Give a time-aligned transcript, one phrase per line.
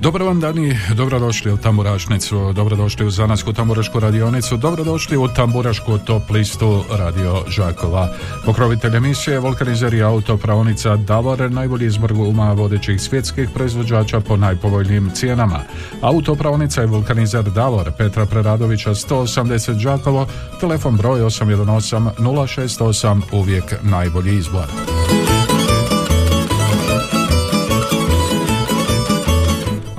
[0.00, 6.30] Dobar vam dani, dobrodošli u Tamburašnicu, dobrodošli u Zanasku tamburašku radionicu, dobrodošli u Tamburašku top
[6.30, 8.08] listu Radio Žakova.
[8.44, 15.60] Pokrovitelj emisije Volkanizer i autopravnica Davor, najbolji izbor uma vodećih svjetskih proizvođača po najpovoljnijim cijenama.
[16.00, 20.26] Autopravnica je Vulkanizer Davor, Petra Preradovića 180 Žakovo,
[20.60, 24.66] telefon broj 818 068, uvijek najbolji izbor.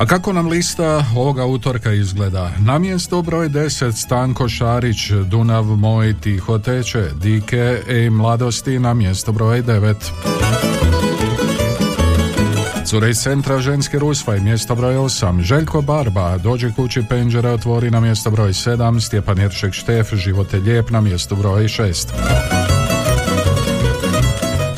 [0.02, 2.52] A kako nam lista ovoga utorka izgleda?
[2.60, 9.32] Na mjesto broj 10 Stanko Šarić, Dunav moj tiho teče, Dike i mladosti na mjesto
[9.32, 9.96] broj 9.
[12.85, 15.41] Cure iz centra ženski rusvaj, mjesto broj 8.
[15.41, 18.99] Željko Barba, dođe kući penđere, otvori na mjesto broj 7.
[18.99, 22.60] Stjepan Jeršek Štef, živote lijep na mjesto broj 6.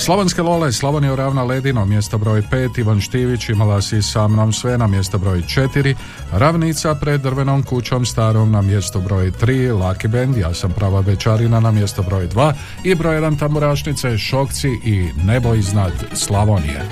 [0.03, 4.77] Slavonske Lole, Slavonija ravna Ledino, mjesto broj 5, Ivan Štivić, imala si sa mnom sve
[4.77, 5.95] na mjesto broj 4,
[6.31, 11.59] Ravnica pred drvenom kućom starom na mjesto broj 3, Laki Band, ja sam prava večarina
[11.59, 16.83] na mjesto broj 2 i broj 1 tamburašnice, Šokci i Nebo iznad Slavonije.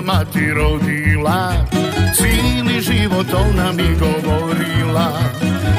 [0.00, 1.52] Mati rodila
[2.14, 5.12] Cijeli život ona mi govorila.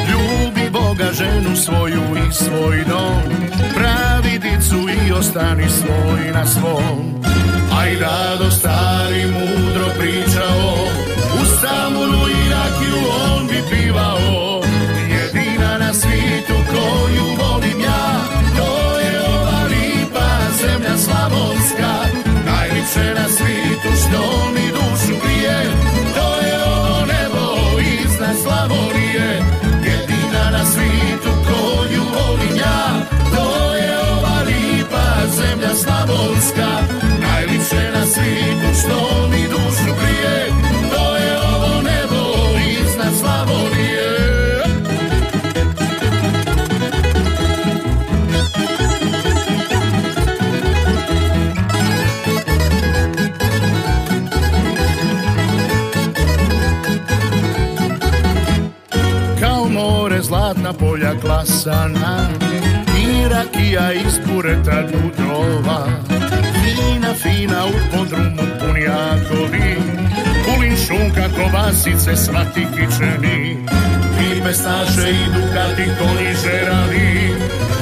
[0.09, 3.23] Ljubi Boga ženu svoju i svoj dom
[3.75, 7.23] Pravi dicu i ostani svoj na svom.
[7.79, 10.73] Aj rado stari mudro pričao
[11.41, 14.61] U Stambulu i rakiju on bi pivao.
[15.09, 18.21] Jedina na svijetu koju volim ja
[18.57, 20.29] To je ova lipa
[20.61, 21.93] zemlja slavonska.
[22.45, 23.78] Najlipše na svijetu tu
[24.09, 25.63] što mi dušu grije
[26.15, 27.45] To je ovo nebo
[27.79, 29.41] iznad Slavonije.
[29.85, 33.07] Jedina na svijetu koju volim ja.
[33.35, 36.69] To je ova lipa zemlja Slavonska.
[37.21, 39.68] Najlipše na svijetu što mi dušu
[61.63, 62.29] klasana
[62.99, 65.87] I rakija iz bureta dudrova
[66.63, 69.75] Fina, fina u podrumu punjakovi
[70.45, 73.57] Kulin šunka, kovasice, svati kičeni.
[74.21, 77.29] I pestaše i dukati konji žerali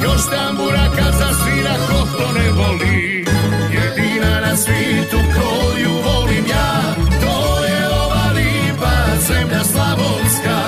[0.02, 3.24] Još tambura kad zasvira ko ne voli.
[3.72, 10.58] Jedina na svijetu koju volim ja To je ova lipa zemlja slavonska.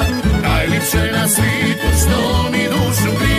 [0.42, 2.59] Najlipše na svijetu što mi
[2.90, 3.29] dušu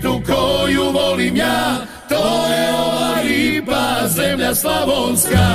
[0.00, 1.76] svijetu koju volim ja
[2.08, 5.46] To je ova lipa zemlja slavonska.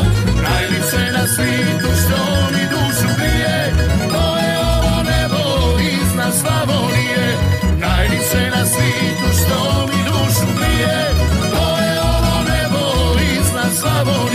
[0.43, 2.21] Najlipše na svijetu što
[2.53, 3.73] mi dušu grije
[4.11, 7.37] To je ovo nebo iznad Slavonije.
[7.79, 11.09] Najlipše na svijetu što mi dušu grije
[11.51, 12.83] To je ovo nebo
[13.39, 14.34] iznad Slavonije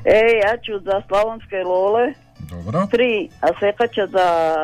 [0.05, 2.87] E, ja ću za Slavonske Lole Dobro.
[2.91, 4.55] tri, a seka će za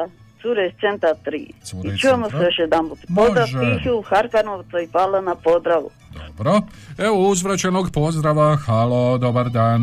[0.43, 1.53] Cure iz centra tri.
[1.65, 2.39] Cure I čujemo centra.
[2.39, 2.99] se još jedan put.
[3.17, 3.79] Pozdrav Može.
[3.83, 5.91] Tihu, Harkanovca i hvala na pozdravu.
[6.15, 6.61] Dobro.
[6.99, 8.57] Evo uzvraćenog pozdrava.
[8.57, 9.83] Halo, dobar dan.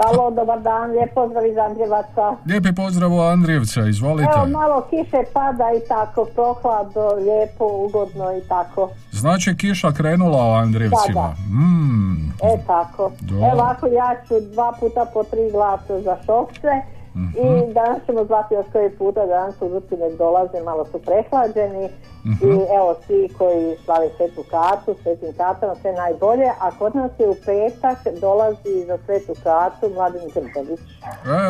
[0.00, 2.36] Halo, dobar dan, lijep pozdrav iz Andrijevaca.
[2.46, 4.30] Lijepi pozdrav u Andrijevca, izvolite.
[4.36, 8.90] Evo, malo kiše pada i tako, prohladno, lijepo, ugodno i tako.
[9.12, 11.20] Znači kiša krenula u Andrijevcima.
[11.20, 13.10] Da, Mm, E tako.
[13.20, 13.48] Dobro.
[13.52, 16.72] Evo ako ja ću dva puta po tri glasa za šokce
[17.16, 17.46] Mhm.
[17.46, 21.88] i danas ćemo zvati još koji puta, danas u nek dolaze, malo su prehlađeni
[22.24, 22.44] Mhm.
[22.50, 27.28] i evo svi koji slave svetu kartu, svetim kartama, sve najbolje, a kod nas je
[27.28, 30.80] u petak dolazi za svetu kartu Mladen Grbović.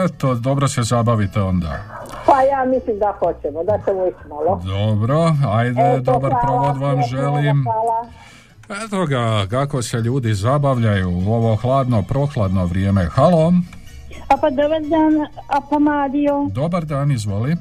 [0.04, 1.72] Eto, dobro se zabavite onda.
[2.26, 4.60] Pa ja mislim da hoćemo, da ćemo ići malo.
[4.64, 7.64] Dobro, ajde, dobar hvala, provod vam lijepo, želim.
[7.64, 8.06] Hvala.
[8.84, 13.04] Eto ga, kako se ljudi zabavljaju u ovo hladno, prohladno vrijeme.
[13.04, 13.52] Halo,
[14.30, 16.46] A pa dobar dan, a pa Mario.
[16.54, 17.56] dobar dan, izvoli.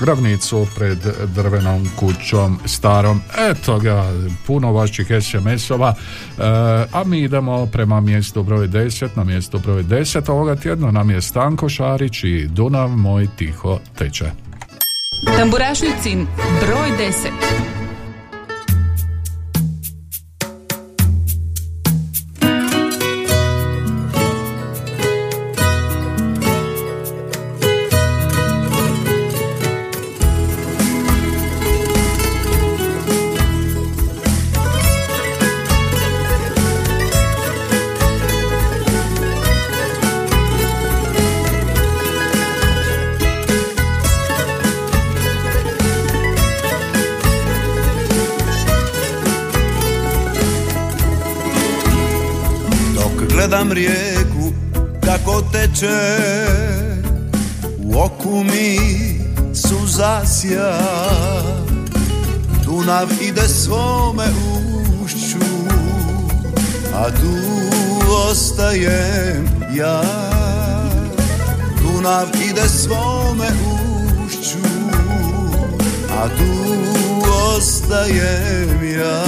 [0.00, 0.98] ravnicu pred
[1.34, 3.20] drvenom kućom starom.
[3.50, 4.12] Eto ga,
[4.46, 6.42] puno vaših SMS-ova, e,
[6.92, 9.08] a mi idemo prema mjestu broj 10.
[9.14, 14.30] Na mjestu broj 10 ovoga tjedna nam je Stanko Šarić i Dunav moj tiho teče.
[15.36, 16.26] Tamburašnicin
[16.60, 17.77] broj 10.
[72.58, 73.48] Ide svome
[74.26, 74.58] ušću
[76.10, 76.44] A tu
[77.56, 79.24] ostajem ja.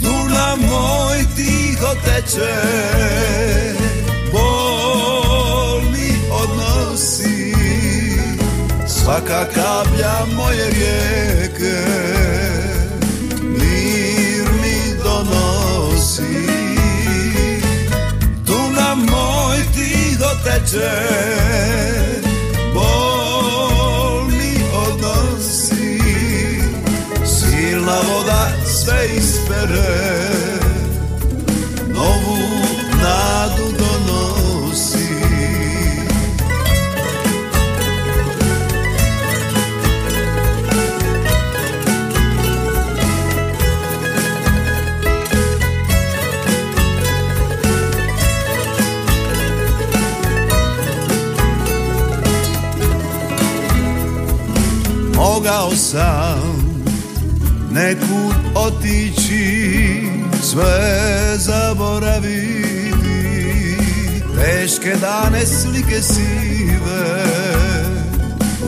[0.00, 2.54] Dunav moj tiho teče
[4.32, 7.54] Bol mi odnosi.
[8.86, 12.13] Svaka kaplja moje rijeke
[20.44, 20.90] teče
[22.74, 24.28] Bol
[24.86, 25.98] odnosi.
[27.24, 30.33] Silna voda sve ispere
[55.76, 56.84] sam.
[57.70, 60.02] Nekud otići
[60.42, 62.64] sve zaboraviti.
[64.44, 67.24] Teške dane slike sive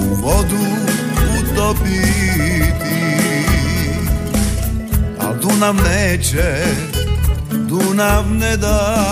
[0.01, 0.67] u vodu
[1.41, 2.27] utopiti.
[5.21, 6.65] Al Dunav neće
[7.51, 9.07] Dunav ne da.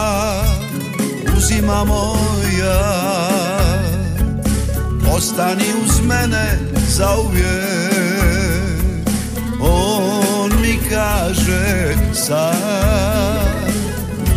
[1.36, 3.13] Uzima moja
[5.16, 7.44] ostani uz mene zauvijek.
[9.61, 13.64] On mi kaže sad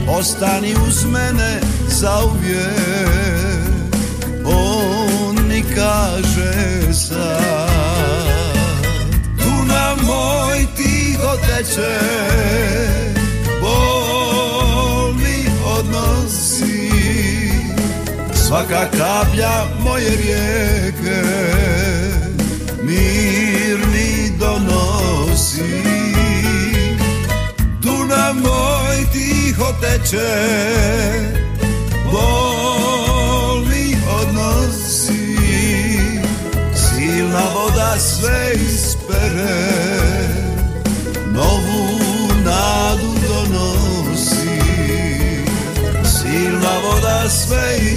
[0.07, 2.67] Ostani uz mene zauvijek.
[4.45, 8.27] On mi kaže sad
[9.37, 11.99] Dunav moj tiho teče
[18.47, 21.21] Svaka kaplja moje rijeke
[22.83, 25.83] Mir mi donosi.
[27.81, 30.37] Dunav moj tiho teče
[32.11, 33.63] Bol
[34.21, 35.37] odnosi.
[36.75, 39.77] Silna voda sve ispere
[41.31, 41.87] Novu
[42.45, 44.59] nadu donosi.
[46.03, 47.96] Silna voda sve ispere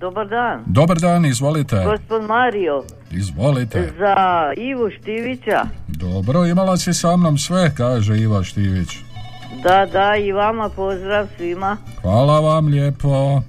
[0.00, 0.64] Dobar dan.
[0.66, 1.76] Dobar dan, izvolite.
[1.84, 3.92] Gospod Mario, Izvolite.
[3.98, 4.16] za
[4.56, 5.62] Ivu Štivića.
[5.88, 8.88] Dobro, imala si sa mnom sve, kaže Iva Štivić.
[9.62, 11.76] Da, da, i vama pozdrav svima.
[12.02, 13.42] Hvala vam lijepo.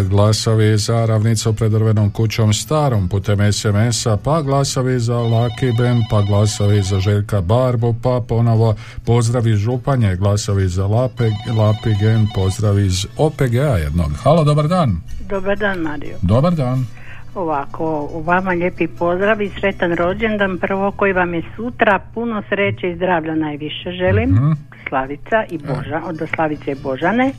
[0.03, 6.21] glasovi za ravnicu pred drvenom kućom starom putem SMS-a, pa glasovi za Lucky Band, pa
[6.21, 13.05] glasovi za Željka Barbu, pa ponovo pozdrav iz Županje, glasovi za Lape, Lapigen, pozdrav iz
[13.17, 14.11] OPG-a jednog.
[14.23, 15.01] Halo, dobar dan.
[15.29, 16.17] Dobar dan Mario.
[16.21, 16.98] Dobar dan.
[17.39, 22.89] Ovako, u vama lijepi pozdrav i sretan rođendan prvo koji vam je sutra, puno sreće
[22.89, 24.29] i zdravlja najviše želim.
[24.29, 24.51] Mhm.
[24.89, 27.31] Slavica i Boža, od Slavice i Božane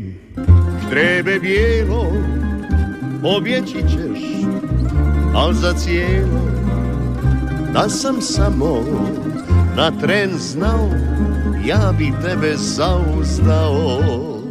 [0.86, 2.12] štrebe bijelo,
[3.22, 4.20] pobjeći ćeš,
[5.34, 6.40] al za cijelo,
[7.72, 8.84] da sam samo
[9.76, 10.90] na tren znao,
[11.66, 14.43] ja bi tebe zauzdao.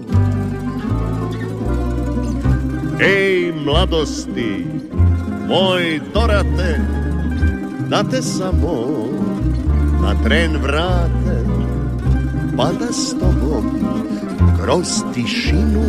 [2.99, 4.65] Ej, mladosti,
[5.47, 6.79] moj dorate,
[7.89, 9.09] da te samo
[10.01, 11.37] na tren vrate,
[12.57, 13.65] pa da s tobom
[14.61, 15.83] kroz tišinu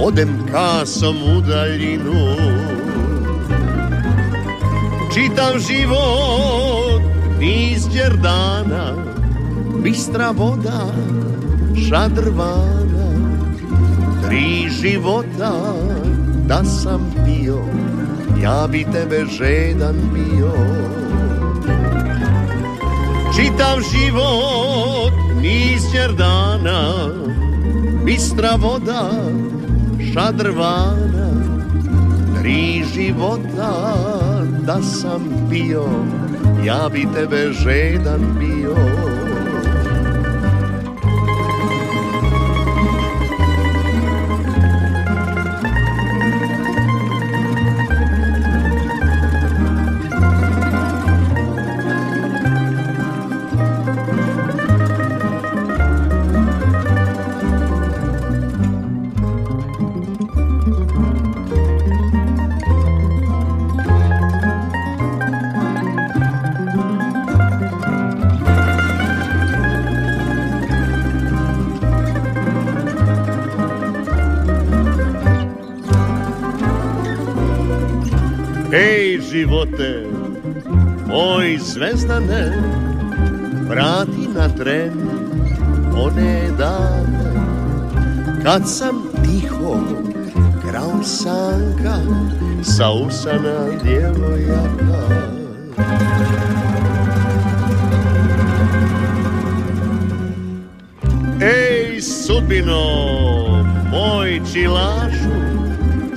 [0.00, 2.36] odem kasom u daljinu.
[5.14, 7.02] Čitav život
[7.40, 8.94] niz džerdana,
[9.82, 10.86] bistra voda,
[11.88, 13.10] šadrvana,
[14.26, 15.52] tri života
[16.50, 17.58] da sam pio,
[18.42, 20.52] ja bi tebe žedan bio.
[23.36, 25.82] Čitav život niz
[26.18, 26.94] dana,
[28.04, 29.10] bistra voda,
[30.12, 31.30] šadrvana,
[32.40, 33.72] tri života
[34.66, 35.84] da sam bio
[36.64, 38.99] Ja bi tebe žedan bio
[79.40, 80.04] živote,
[81.06, 82.52] moj zvezdane,
[83.68, 84.92] vrati na tren
[85.96, 87.32] one dane,
[88.42, 89.80] kad sam tiho
[90.60, 91.96] krao sanka
[92.62, 95.02] sa usana djevojaka.
[101.40, 102.84] Ej sudbino,
[103.90, 105.36] moj čilašu,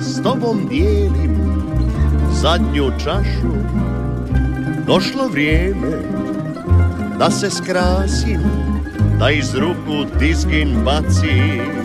[0.00, 1.33] s tobom dijelim
[2.34, 3.54] zadnju čašu.
[4.86, 5.90] Došlo vrijeme
[7.18, 8.40] da se skrasim
[9.18, 11.84] Da iz ruku tizgin bacim.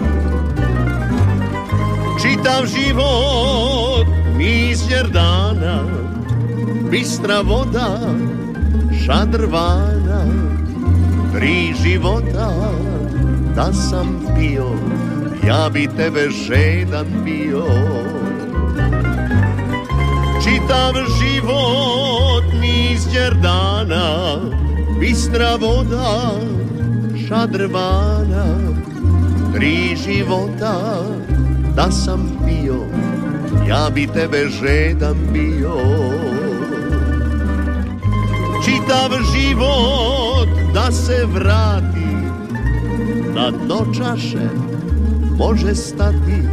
[2.22, 4.08] Čitav život
[4.38, 5.84] mizjer dana
[6.92, 8.00] Bistra voda
[9.06, 10.26] šadrvana
[11.34, 12.52] Tri života
[13.56, 14.70] da sam pio
[15.48, 17.66] Ja bi tebe žedan bio
[20.50, 23.06] Čitav život niz
[23.42, 24.38] dana
[25.00, 26.42] Bistra voda
[27.28, 28.58] šadrvana
[29.54, 31.04] Tri života
[31.76, 32.82] da sam pio.
[33.68, 35.76] Ja bi tebe žedan bio.
[38.66, 42.10] Čitav život da se vrati.
[43.36, 44.50] Na dno čaše
[45.38, 46.44] može stati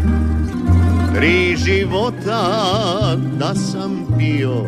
[1.16, 4.64] Tri života da sam pio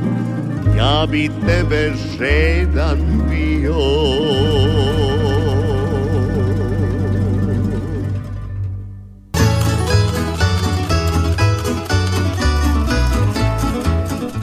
[0.77, 2.99] Ja bi tebe žedan
[3.31, 3.79] bio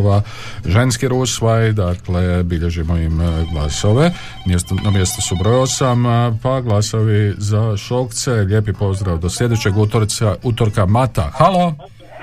[0.66, 4.12] ženski rusvaj, dakle bilježimo im e, glasove,
[4.46, 10.36] mjesto, na mjestu su broj 8, pa glasovi za šokce, lijepi pozdrav do sljedećeg utorca,
[10.44, 11.30] utorka Mata.
[11.34, 11.74] Halo!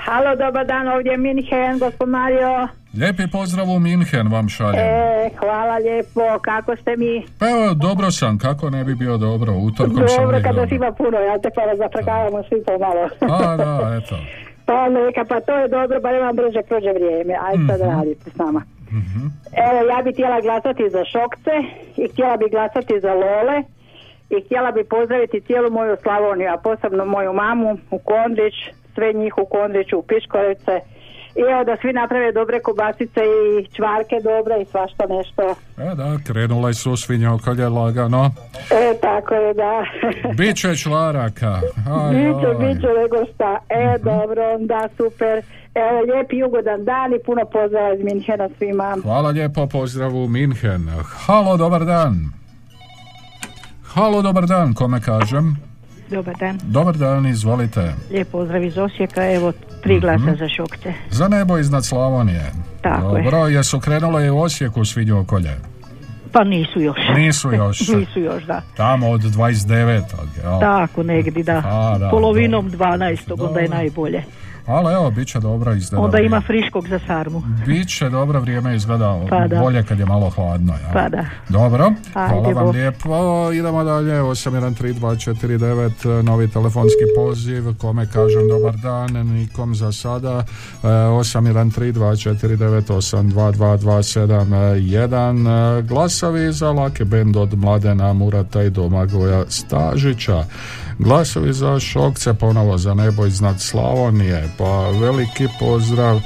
[0.05, 2.67] Halo, dobar dan, ovdje je Minhen, gospod Mario.
[2.93, 4.79] Lijepi pozdrav u Minhen vam šaljem.
[4.79, 7.25] E, hvala lijepo, kako ste mi?
[7.39, 10.75] Pa evo, dobro sam, kako ne bi bio dobro, utorkom sam Dobro, kada dobro.
[10.75, 13.09] ima puno, ja te pa zafrkavamo svi pomalo.
[13.21, 14.15] A, da, eto.
[14.69, 17.33] Pa neka, pa to je dobro, bar vam brže prođe vrijeme.
[17.41, 17.89] Ajde sad Mhm.
[17.89, 18.61] radite s nama.
[19.65, 21.55] Evo, ja bi htjela glasati za Šokce
[21.97, 23.57] i htjela bi glasati za Lole
[24.29, 28.53] i htjela bi pozdraviti cijelu moju Slavoniju, a posebno moju mamu u Kondrić,
[28.93, 30.79] sve njih u Kondriću, u Piškorice.
[31.39, 35.43] I evo da svi naprave dobre kobasice i čvarke dobre i svašta nešto.
[35.83, 38.31] E da, krenule su svinjokolje lagano.
[38.71, 39.73] E, tako je, da.
[40.37, 41.51] Biće čvaraka.
[41.93, 42.55] Aj, Biće, aj.
[42.57, 43.57] biće nego šta.
[43.69, 44.03] E, Mhm.
[44.05, 45.41] dobro, da, super.
[45.75, 48.97] Evo, lijep i ugodan dan i puno pozdrava iz Minhena svima.
[49.03, 50.89] Hvala lijepo, pozdrav u Minhen.
[51.17, 52.15] Halo, dobar dan.
[53.83, 55.57] Halo, dobar dan, kome kažem?
[56.09, 56.59] Dobar dan.
[56.63, 57.93] Dobar dan, izvolite.
[58.11, 60.35] Lijep pozdrav iz Osijeka, evo tri glasa Mhm.
[60.35, 60.93] za šokce.
[61.09, 62.51] Za nebo iznad Slavonije.
[62.81, 63.23] Tako je.
[63.23, 65.55] Dobro, jesu krenule i u Osijeku svinjokolje?
[66.31, 66.97] Pa nisu još.
[67.15, 67.79] Nisu još.
[67.79, 68.61] nisu još, da.
[68.77, 70.01] Tamo od 29.
[70.37, 70.59] Jel?
[70.59, 71.61] Tako negdje, da.
[71.65, 73.17] A, da, Polovinom 12.
[73.39, 74.23] onda je najbolje.
[74.65, 76.05] Ali evo, bit će dobro izgleda.
[76.05, 77.43] Onda ima friškog za sarmu.
[77.65, 79.59] Bit će dobro vrijeme izgleda Pa da.
[79.59, 80.73] bolje kad je malo hladno.
[80.73, 80.89] Ja.
[80.93, 81.25] Pa da.
[81.49, 82.75] Dobro, Ajde, hvala vam Bog.
[82.75, 83.09] lijepo.
[83.53, 85.89] Idemo dalje, 813249,
[86.21, 90.43] novi telefonski poziv, kome kažem dobar dan, nikom za sada,
[90.83, 90.87] E,
[94.39, 100.43] 813249822271, glasovi za lake bend od Mladena Murata i Domagoja Stažića,
[100.99, 106.19] glasovi za Šokce, ponovo za nebo iznad Slavonije, pa veliki pozdrav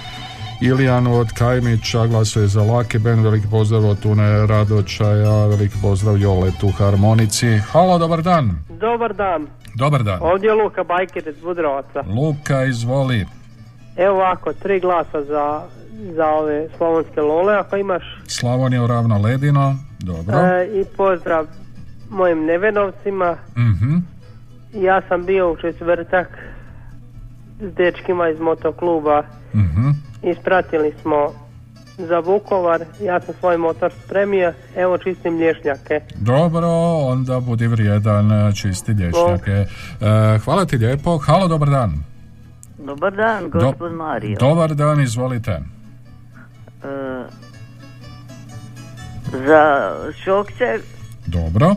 [0.62, 6.70] Ilijanu od Kajmića, glasuje za Laki Ben, veliki pozdrav od Tune Radočaja, veliki pozdrav Joletu
[6.78, 7.58] Harmonici.
[7.72, 8.52] Halo, dobar dan.
[8.70, 9.48] Dobar dan.
[9.76, 10.20] Dobar dan.
[10.22, 12.04] Ovdje je Luka Bajker iz Budrovaca.
[12.08, 13.26] Luka, izvoli.
[13.98, 15.62] Evo ovako, tri glasa za,
[16.16, 18.04] za ove slavonske lole, ako imaš.
[18.28, 20.38] Slavonija ravno ledino, dobro.
[20.40, 21.46] E, I pozdrav
[22.10, 23.38] mojim nevenovcima.
[23.58, 23.98] Mhm.
[24.74, 26.28] Ja sam bio u četvrtak
[27.60, 29.24] s dečkima iz motokluba.
[29.54, 29.90] Mhm.
[30.24, 31.34] Ispratili smo
[31.98, 32.82] za Vukovar.
[33.02, 34.54] Ja sam svoj motor spremio.
[34.76, 36.02] Evo čistim lješnjake.
[36.16, 36.68] Dobro,
[37.12, 39.52] onda budi vrijedan, čisti lješnjake.
[39.52, 39.66] E,
[40.44, 41.18] hvala ti lijepo.
[41.18, 42.04] Halo, dobar dan.
[42.78, 44.38] Dobar dan, gospod Mario.
[44.40, 45.52] Dobar dan, izvolite.
[45.52, 47.24] E,
[49.32, 49.92] za
[50.24, 50.80] Šokce
[51.26, 51.76] Dobro.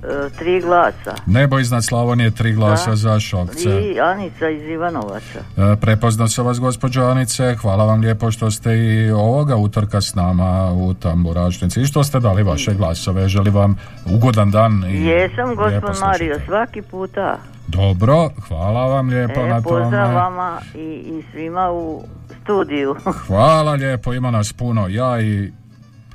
[0.00, 1.14] E, tri glasa.
[1.26, 2.96] Nebo iznad Slavonije, tri glasa Da.
[2.96, 3.68] za Šokce.
[3.70, 5.38] I Anica iz Ivanovaca.
[5.56, 7.54] E, Prepoznao sam vas, gospođo Anice.
[7.54, 12.20] Hvala vam lijepo što ste i ovoga utorka s nama u Tamburašnici i što ste
[12.20, 13.28] dali vaše glasove.
[13.28, 15.96] Želim vam ugodan dan i Jesam, gospod.
[16.02, 17.38] Mario, svaki puta.
[17.68, 20.14] Dobro, hvala vam lijepo E, na pozdrav tome.
[20.14, 22.02] vama i, i svima u
[22.42, 22.96] studiju.
[23.26, 24.88] Hvala lijepo, ima nas puno.
[24.88, 25.52] Ja i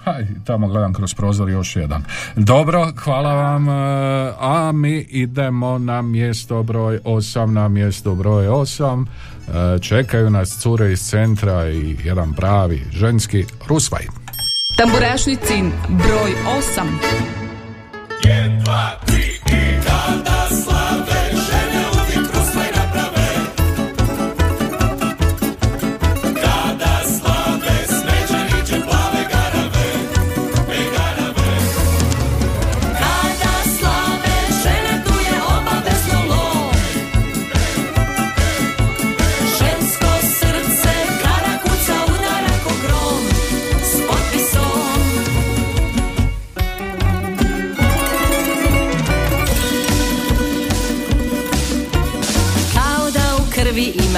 [0.04, 2.04] Aj, tamo gledam kroz prozor još jedan.
[2.36, 3.70] Dobro, hvala vam.
[3.70, 3.74] E,
[4.39, 9.06] a mi idemo na mjesto broj 8, na mjesto broj 8.
[9.06, 14.06] E, čekaju nas cure iz centra i jedan pravi ženski rusvaj.
[14.78, 16.32] Tamburešnicin broj
[16.76, 16.82] 8.
[18.24, 19.33] 1, 2, 3.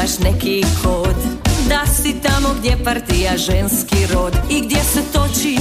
[0.05, 1.15] imaš neki kod
[1.69, 5.57] Da si tamo gdje partija ženski rod I gdje se toči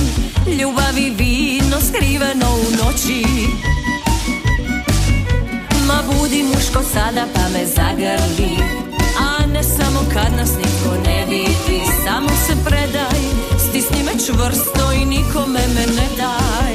[0.60, 3.24] ljubav i vino skriveno u noći.
[5.86, 8.56] Ma budi muško sada pa me zagrli
[9.20, 11.80] A ne samo kad nas niko ne vidi.
[12.04, 13.20] Samo se predaj,
[13.68, 16.73] stisni me čvrsto i nikome me ne daj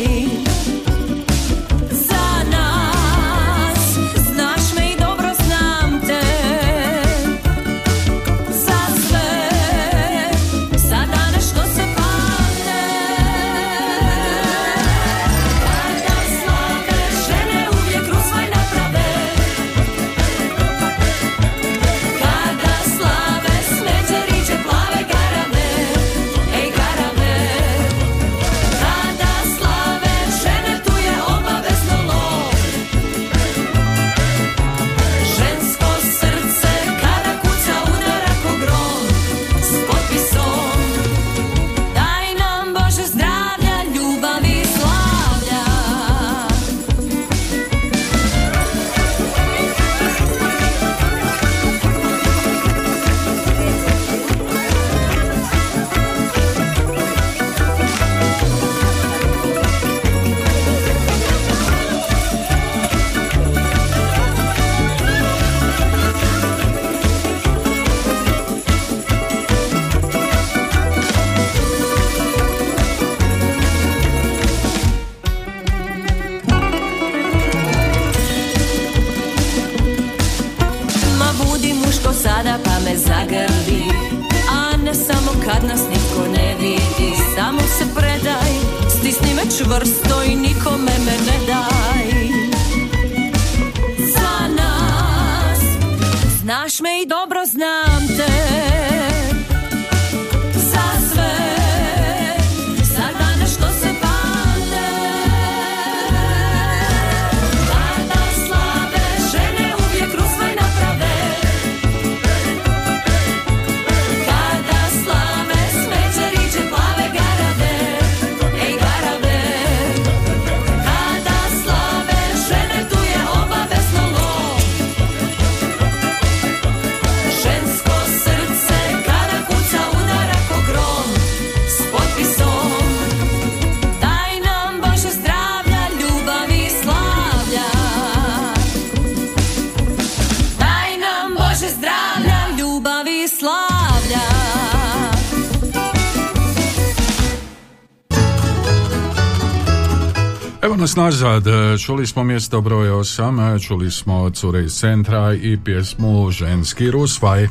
[151.00, 151.44] nazad,
[151.86, 157.48] čuli smo mjesto broj 8, čuli smo Cure iz centra i pjesmu Ženski rusvaj.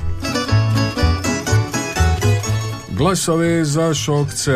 [2.88, 4.52] Glasovi za šokce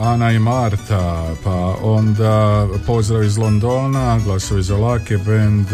[0.00, 5.66] Ana i Marta, pa onda pozdrav iz Londona, glasovi za Lucky Band,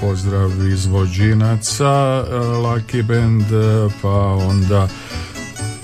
[0.00, 2.24] pozdrav izvođinaca
[2.62, 3.44] Lucky Band,
[4.02, 4.88] pa onda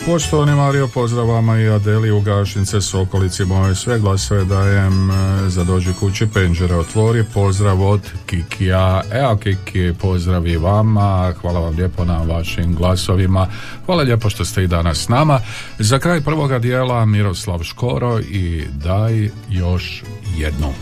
[0.06, 3.74] Poštovani Mario, pozdrav vama i Adeli u Gašnice s okolici moje.
[3.74, 5.14] Sve glasove dajem e,
[5.48, 7.24] za dođi kući, penđere otvori.
[7.34, 9.02] Pozdrav od Kikija.
[9.12, 11.32] Evo Kiki, pozdrav i vama.
[11.40, 13.46] Hvala vam lijepo na vašim glasovima.
[13.86, 15.40] Hvala lijepo što ste i danas s nama.
[15.78, 20.02] Za kraj prvoga dijela Miroslav Škoro i daj još
[20.36, 20.72] jednu.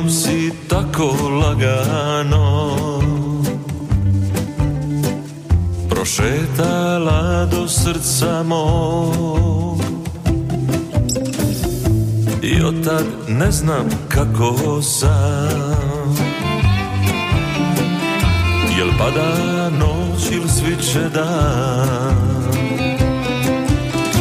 [0.00, 2.72] Jednom si tako lagano.
[5.88, 9.80] Prošetala do srca mog.
[12.42, 16.16] I od tad ne znam kako sam.
[18.78, 22.16] Jel pada noć ili sviće dan?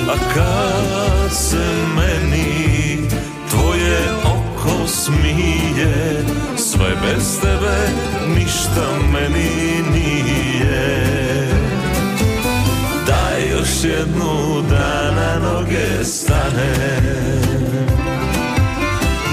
[0.10, 1.66] A kad se
[1.96, 3.10] meni
[3.50, 5.59] tvoje oko smije
[6.80, 7.78] Sve bez tebe
[8.36, 11.48] ništa meni nije.
[13.08, 17.00] Daj još jednu da na noge stane.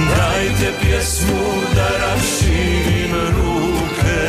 [0.08, 4.26] Dajte pjesmu da raširim ruke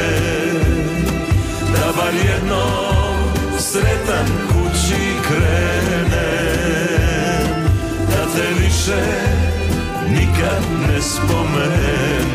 [1.74, 3.16] Da bar jednom
[3.60, 6.12] sretan kući krenem
[8.10, 9.47] Da te više
[10.12, 12.28] nikad ne spomenem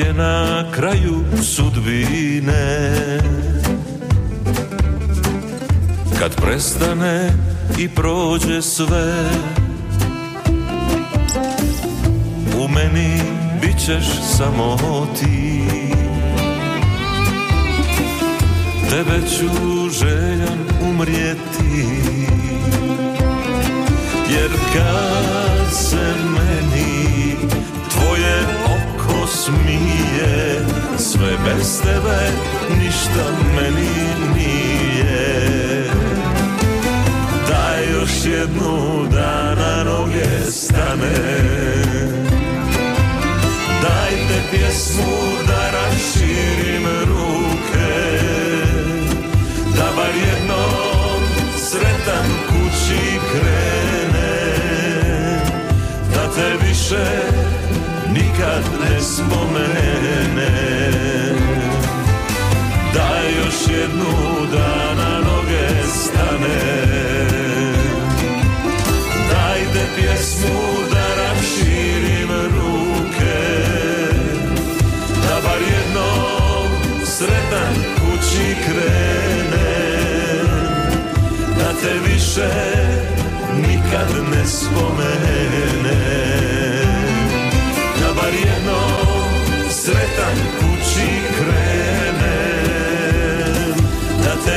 [0.00, 2.94] Negdje na kraju sudbine.
[6.18, 7.32] Kad prestane
[7.78, 9.30] i prođe sve
[12.58, 13.20] U meni
[13.60, 14.04] bit ćeš
[14.36, 14.76] samo
[15.20, 15.62] ti.
[18.90, 19.48] Tebe ću
[19.90, 20.58] željan
[20.90, 21.86] umrijeti
[24.30, 26.19] Jer kad se
[31.44, 32.18] bez tebe
[32.78, 33.24] ništa
[33.56, 33.90] meni
[34.34, 35.84] nije.
[37.48, 41.16] Daj još jednu da na noge stane.
[43.82, 48.20] Dajte pjesmu da raširim ruke
[49.76, 51.22] Da bar jednom
[51.56, 54.56] sretan kući krene
[56.14, 57.06] Da te više
[58.12, 60.99] nikad ne spomene
[63.80, 66.60] jednu da na noge stane.
[69.30, 70.60] Dajte pjesmu
[70.92, 73.40] da raširim ruke
[75.22, 76.68] Da bar jednom
[77.04, 79.72] sretan kući krene
[81.58, 82.50] Da te više
[83.56, 86.00] nikad ne spomene.
[88.00, 89.24] Da bar jednom
[89.70, 91.89] sretan kući krene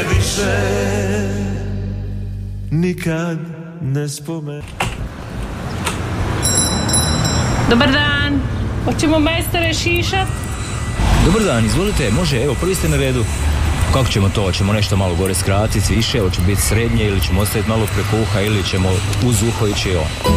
[0.10, 0.74] Više
[2.72, 3.38] nikad
[3.82, 4.62] ne spomene
[7.70, 8.40] Dobar dan.
[8.86, 10.28] Hoćemo majstore šišat?
[11.26, 13.26] Dobar dan, izvolite, može, evo, prvi ste na redu.
[13.94, 14.42] Kako ćemo to?
[14.42, 18.42] Hoćemo nešto malo gore skratiti, više, hoće biti srednje ili ćemo ostaviti malo preko uha
[18.42, 18.90] ili ćemo
[19.26, 20.33] uz uho ići on.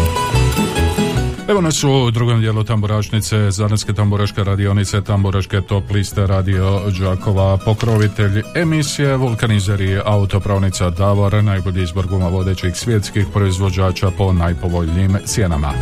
[1.49, 8.43] Evo nas u drugom dijelu tamburašnice, Zanetske tamburaške radionice, tamburaške top liste radio Đakova, pokrovitelj
[8.55, 15.73] emisije, vulkanizer i autopravnica Davor, najbolji izbor guma vodećih svjetskih proizvođača po najpovoljnijim cijenama.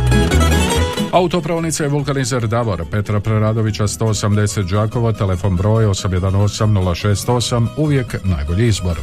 [1.11, 8.97] Autopravnica je vulkanizer Davor, Petra Preradovića 180 Đakova, telefon broj 818 068, uvijek najbolji izbor.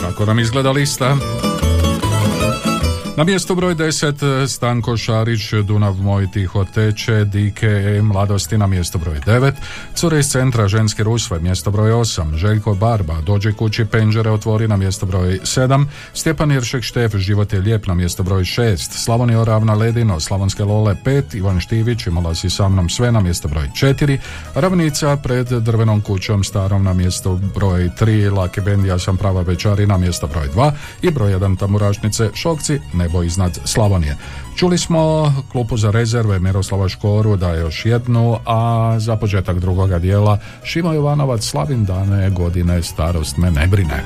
[0.00, 1.16] Kako nam izgleda lista?
[3.16, 9.20] Na mjestu broj 10 Stanko Šarić, Dunav moj tiho teče, Dike mladosti na mjesto broj
[9.26, 9.52] 9,
[9.94, 14.76] Cure iz centra ženske rusve, mjesto broj 8, Željko Barba, dođe kući penđere otvori na
[14.76, 19.74] mjesto broj 7, Stjepan Jeršek Štef, život je lijep na mjesto broj 6, Slavonija Oravna
[19.74, 24.18] Ledino, Slavonske Lole 5, Ivan Štivić, imala si sa mnom sve na mjesto broj 4,
[24.54, 29.86] Ravnica pred drvenom kućom starom na mjesto broj 3, Laki Bend, ja sam prava večari
[29.86, 34.16] na mjesto broj 2 i broj 1 Tamurašnice Šokci, nebo iznad Slavonije.
[34.56, 39.98] Čuli smo klupu za rezerve Miroslava Škoru da je još jednu, a za početak drugoga
[39.98, 44.04] dijela Šima Jovanovac slavim dane godine starost me ne brine.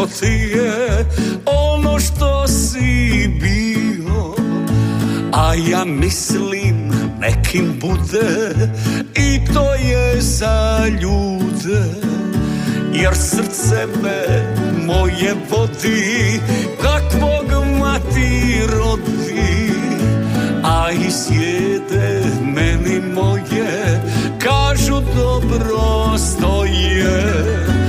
[0.00, 1.06] Prošlo ti je
[1.46, 4.34] ono što si bio
[5.32, 8.50] A ja mislim nekim bude
[9.14, 11.84] i to je za ljude
[12.92, 14.54] Jer srce me
[14.86, 16.40] moje vodi
[16.82, 19.72] kakvog mati rodi
[20.64, 24.00] A i sjede meni moje
[24.38, 27.79] kažu dobro stoje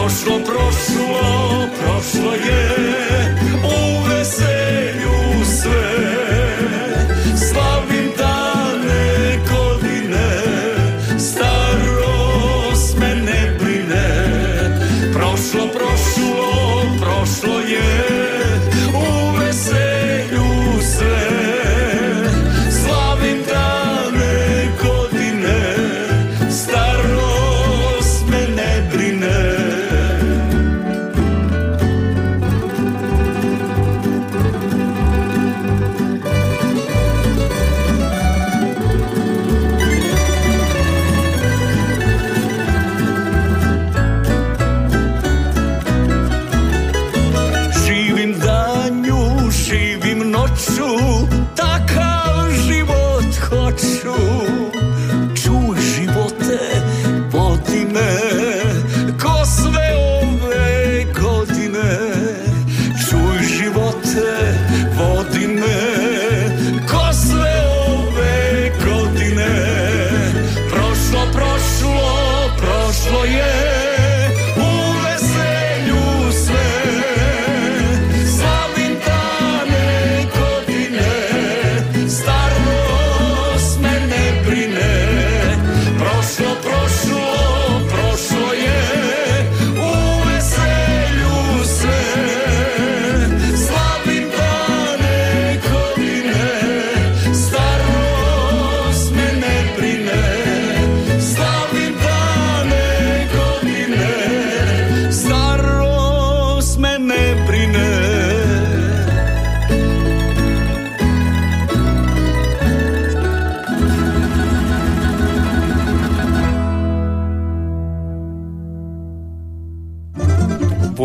[0.00, 2.79] Prošlo, prošlo, prošlo je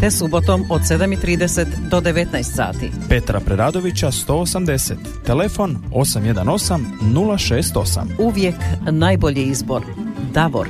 [0.00, 2.90] te subotom od 7.30 do 19 sati.
[3.08, 4.94] Petra Preradovića 180.
[5.26, 8.00] Telefon 818 068.
[8.18, 8.54] Uvijek
[8.90, 9.82] najbolji izbor.
[10.32, 10.68] Davor.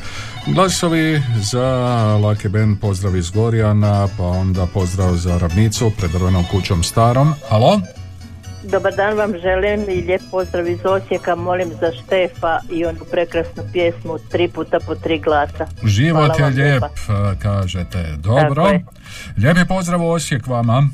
[0.48, 1.68] Glasovi za
[2.24, 7.34] Laki Band, pozdrav iz Gorjana, pa onda pozdrav za Ravnicu pred drvenom kućom starom.
[7.50, 7.82] Halo?
[8.72, 11.36] Dobar dan vam želim i lijep pozdrav iz Osijeka.
[11.36, 15.68] Molim za Štefa i onu prekrasnu pjesmu Tri puta po tri glasa.
[15.84, 16.90] Život Hvala je lijep, lijepa.
[17.42, 18.16] kažete.
[18.18, 18.64] Dobro.
[18.64, 18.86] Tako je.
[19.38, 20.90] Lijepi pozdrav Osijek vama.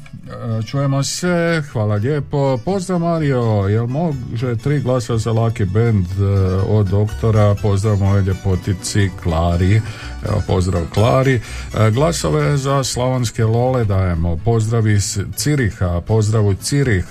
[0.60, 2.58] E, Čujemo se, hvala lijepo.
[2.66, 6.24] Pozdrav Mario, jel može tri glasa za Lucky Band e,
[6.68, 7.56] od doktora?
[7.62, 9.82] Pozdrav moje ljepotici Klari.
[10.30, 11.42] Evo, pozdrav Klari.
[11.78, 14.38] E, Glasove za slavonske lole dajemo.
[14.46, 17.06] Pozdrav iz Ciriha, pozdrav u Cirih.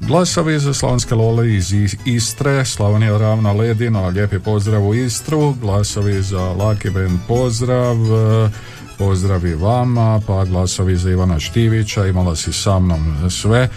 [0.00, 6.22] Glasovi za Slavonske Lole iz Is- Istre, Slavonija ravna ledino, lijepi pozdrav u Istru, glasovi
[6.22, 7.96] za Lucky Band pozdrav,
[9.02, 13.68] e, pozdrav i vama, pa glasovi za Ivana Štivića, imala si sa mnom sve, e,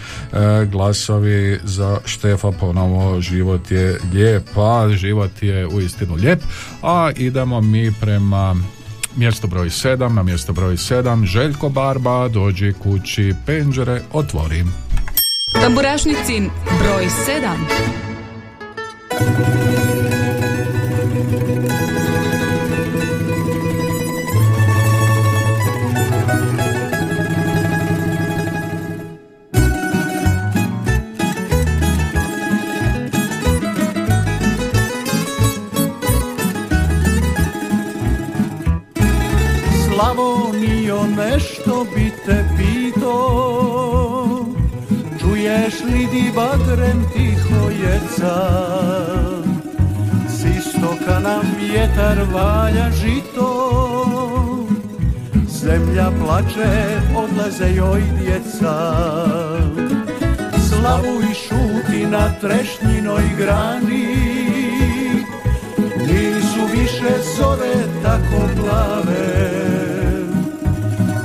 [0.65, 6.39] glasovi za Štefa ponovo, život je lijep, pa život je uistinu lijep,
[6.82, 8.55] a idemo mi prema
[9.15, 14.63] Mjesto broj 7, na mjesto broj 7, Željko Barba, dođi kući, penđere, otvori.
[15.61, 16.49] Tamburašnicin
[16.80, 17.07] broj
[19.09, 20.24] 7.
[56.46, 58.96] plače, odlaze joj djeca.
[60.70, 64.16] Slavu i šuti na trešnjinoj grani.
[65.98, 67.74] Nisu više zore
[68.04, 69.52] tako plave.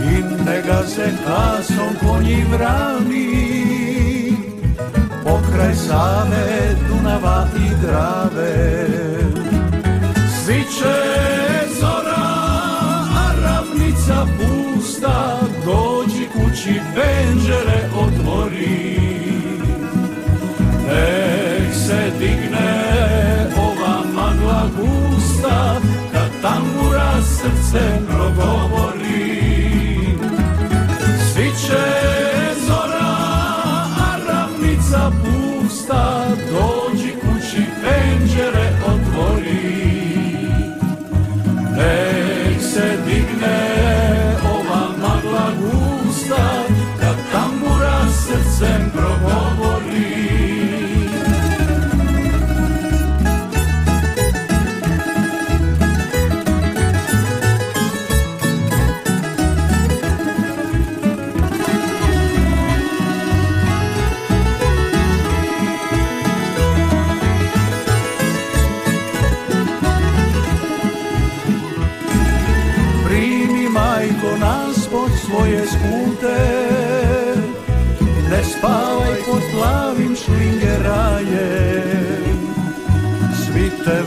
[0.02, 3.60] I ne gaze kasom konji vrani.
[5.24, 8.86] Pokraj Save, Dunava i Drave.
[10.44, 11.09] Sviće zora,
[16.70, 19.00] Dođi kući, penđere otvori.
[20.86, 22.70] Nek se digne
[23.56, 25.80] ova magla gusta
[26.12, 28.89] Kad tambura srce progovori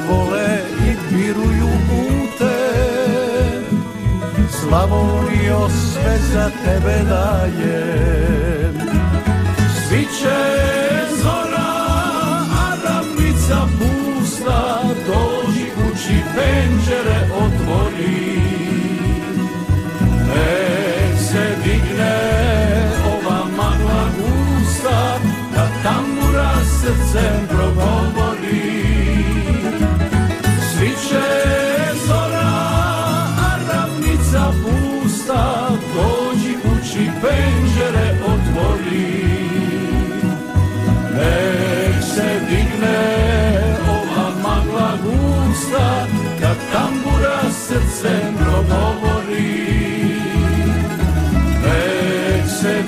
[0.07, 2.57] vole i piruju pute.
[4.59, 8.73] Slavonio sve za tebe dajem.
[9.75, 10.39] Svi će
[11.23, 11.73] zora,
[12.59, 18.43] a ravnica pusta Dođi kući, penđere otvori.
[20.27, 22.19] Nek se digne
[23.05, 25.19] ova magla gusta
[25.55, 26.51] Kad tambura
[26.81, 28.22] srcem progovori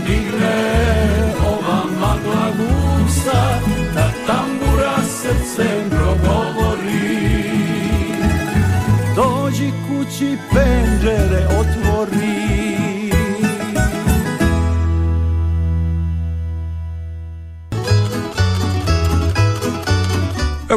[0.06, 0.58] digne
[1.52, 3.60] ova magla gusta
[3.94, 7.46] Kad tambura srcem progovori.
[9.16, 11.85] Dođi kući penđere otvori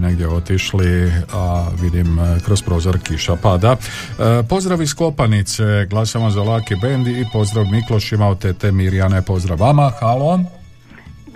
[0.00, 3.72] negdje otišli, a vidim e, kroz prozor kiša pada.
[3.72, 3.76] E,
[4.48, 9.92] Pozdrav iz Kopanice, glasamo za Laki Bendi i pozdrav Miklošima od tete Mirjane, pozdrav vama,
[10.00, 10.55] halo.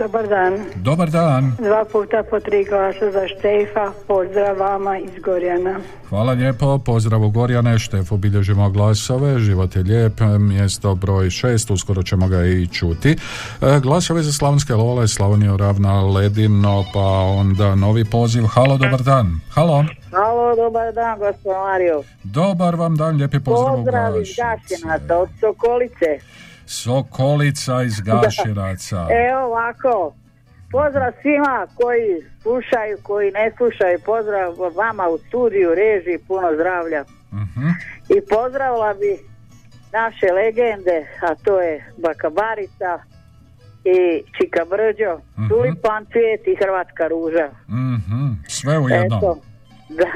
[0.01, 0.53] Dobar dan.
[0.77, 1.53] Dobar dan.
[1.61, 3.93] Dva puta po tri glasa za Štefa.
[4.09, 5.77] Pozdrav vama iz Gorjana.
[6.09, 12.03] Hvala lijepo, pozdrav u Gorjane, Štefo bilježimo glasove, život je lijep, mjesto broj šest, uskoro
[12.03, 13.11] ćemo ga i čuti.
[13.11, 17.07] E, glasove za Slavonske Lole, Slavoniju ravna Ledino, pa
[17.41, 18.45] onda novi poziv.
[18.47, 19.41] Halo, dobar dan.
[19.55, 19.85] Halo.
[20.13, 22.03] Halo, dobar dan, gospod Mario.
[22.25, 24.29] Dobar vam dan, lijepi pozdrav u Pozdrav iz.
[24.29, 26.19] Gašinaca, od Sokolice.
[26.71, 29.07] Sokolica iz Gaširaca.
[29.29, 30.15] Evo ovako,
[30.71, 32.09] pozdrav svima koji
[32.43, 37.05] slušaju, koji ne slušaju, pozdrav vama u studiju, režiji, puno zdravlja.
[37.33, 37.67] Mhm.
[38.15, 39.13] I pozdravila bi
[39.93, 42.93] naše legende, a to je Bakabarica
[43.85, 43.99] i
[44.37, 45.13] Čika Brđo,
[45.49, 47.47] Tulipan cvijet i Hrvatska ruža.
[47.69, 49.19] Mhm, Sve u jednom.
[49.19, 49.41] Eto,
[49.89, 50.13] da.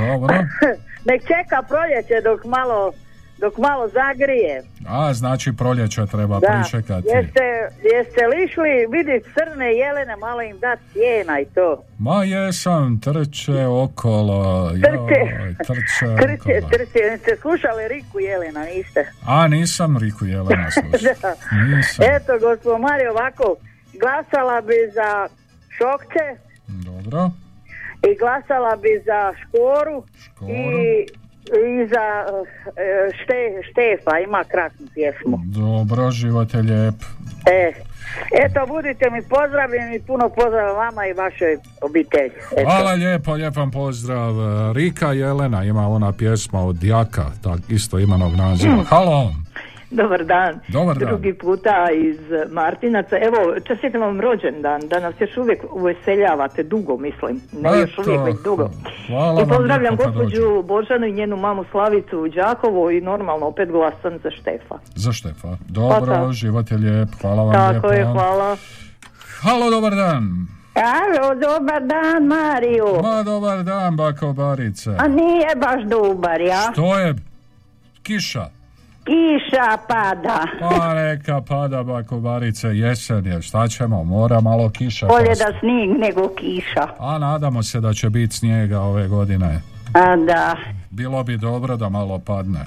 [0.00, 0.34] Dobro.
[1.08, 2.92] Nek čeka proljeće dok malo,
[3.38, 4.62] dok malo zagrije.
[4.88, 6.46] A, znači proljeće treba Da.
[6.48, 7.06] pričekati.
[7.08, 7.40] Jeste,
[7.84, 11.82] jeste li išli vidjeti crne jelene, malo im dati sjena i to?
[11.98, 14.80] Ma jesam, trče okolo, joj,
[15.58, 16.70] trče Trče, okolo.
[16.70, 19.06] trče, jeste slušali Riku Jelena, niste?
[19.26, 21.14] A, nisam Riku Jelena slušao.
[21.22, 21.34] Da.
[22.06, 23.56] Eto, gospod Mario, ovako,
[23.94, 25.28] glasala bi za
[25.70, 26.26] Šokce
[26.68, 27.30] Dobro.
[28.02, 30.04] i glasala bi za Škoru,
[30.42, 31.06] i, i
[31.88, 33.36] za e, šte,
[33.70, 35.40] Štefa, ima krasnu pjesmu.
[35.44, 36.94] Dobro, život je lijep.
[37.46, 37.72] E,
[38.44, 42.32] eto, budite mi pozdravljeni, puno pozdrava vama i vašoj obitelji.
[42.56, 42.64] Eto.
[42.64, 44.32] Hvala lijepo, lijepan pozdrav.
[44.74, 48.82] Rika Jelena ima ona pjesma od Jaka, tak isto imanog naziva.
[48.88, 49.32] Halo.
[50.00, 50.60] Dobar dan.
[50.68, 51.08] Dobar dan.
[51.08, 52.18] Drugi puta iz
[52.52, 53.16] Martinaca.
[53.16, 57.40] Evo, čestitam vam rođendan, da nas još uvijek uveseljavate, dugo mislim.
[57.52, 58.70] Ne još Eto, uvijek, već dugo.
[59.06, 64.18] Hvala I pozdravljam gospođu Božanu i njenu mamu Slavicu u Đakovo i normalno opet glasam
[64.22, 64.78] za Štefa.
[64.94, 65.56] Za Štefa.
[65.68, 67.08] Dobro, Pa život je lijep.
[67.20, 67.92] Hvala vam Tako lijepo.
[67.92, 68.56] je, hvala.
[69.40, 70.46] Halo, dobar dan.
[70.74, 73.02] Alo, dobar dan, Mario.
[73.02, 74.90] Ma, dobar dan, bako Barice.
[74.98, 76.70] A nije baš dobar, ja?
[76.72, 77.14] Što je?
[78.02, 78.55] Kiša.
[79.06, 80.44] Kiša pada.
[80.60, 85.90] Pa neka pada bako Barice, jesen je, šta ćemo, mora malo kiša Bolje da snijeg
[85.98, 86.86] nego kiša.
[86.98, 89.60] A nadamo se da će biti snijega ove godine.
[89.94, 90.56] A da,
[90.90, 92.60] Bilo bi dobro da malo padne.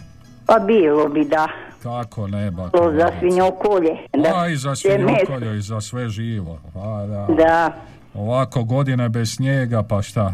[0.45, 1.47] pa bilo bi da.
[1.83, 3.91] Kako ne, bako To za svinjokolje.
[4.13, 4.33] Da.
[4.35, 6.59] A i za svinjokolje i za sve živo.
[6.73, 7.27] Pa da.
[7.37, 7.73] Da,
[8.13, 10.21] Ovako godine bez snijega, pa šta?
[10.21, 10.33] a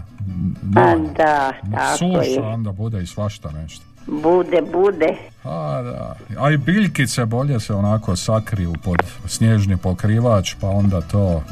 [0.62, 1.14] Dovoljno.
[1.14, 2.42] da, tako Suša, je.
[2.44, 3.86] onda bude i svašta nešto.
[4.08, 5.16] Bude, bude.
[5.44, 8.98] A da, a i biljkice bolje se onako sakriju pod
[9.28, 11.44] snježni pokrivač, pa onda to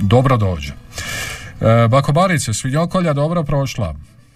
[0.00, 0.72] dobro dođe.
[1.60, 3.94] E, Bakobarice, svinjokolja dobro prošla.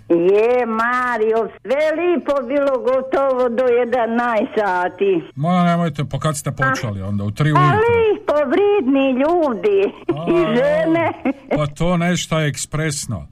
[0.09, 5.23] Je, Mario, sve lipo bilo gotovo do 11 sati.
[5.37, 7.79] Ma nemojte, pa kad ste počeli onda, u tri A ujutro?
[7.79, 9.93] lipo, vridni ljudi
[10.29, 11.13] i žene.
[11.57, 13.27] Pa to nešto ekspresno.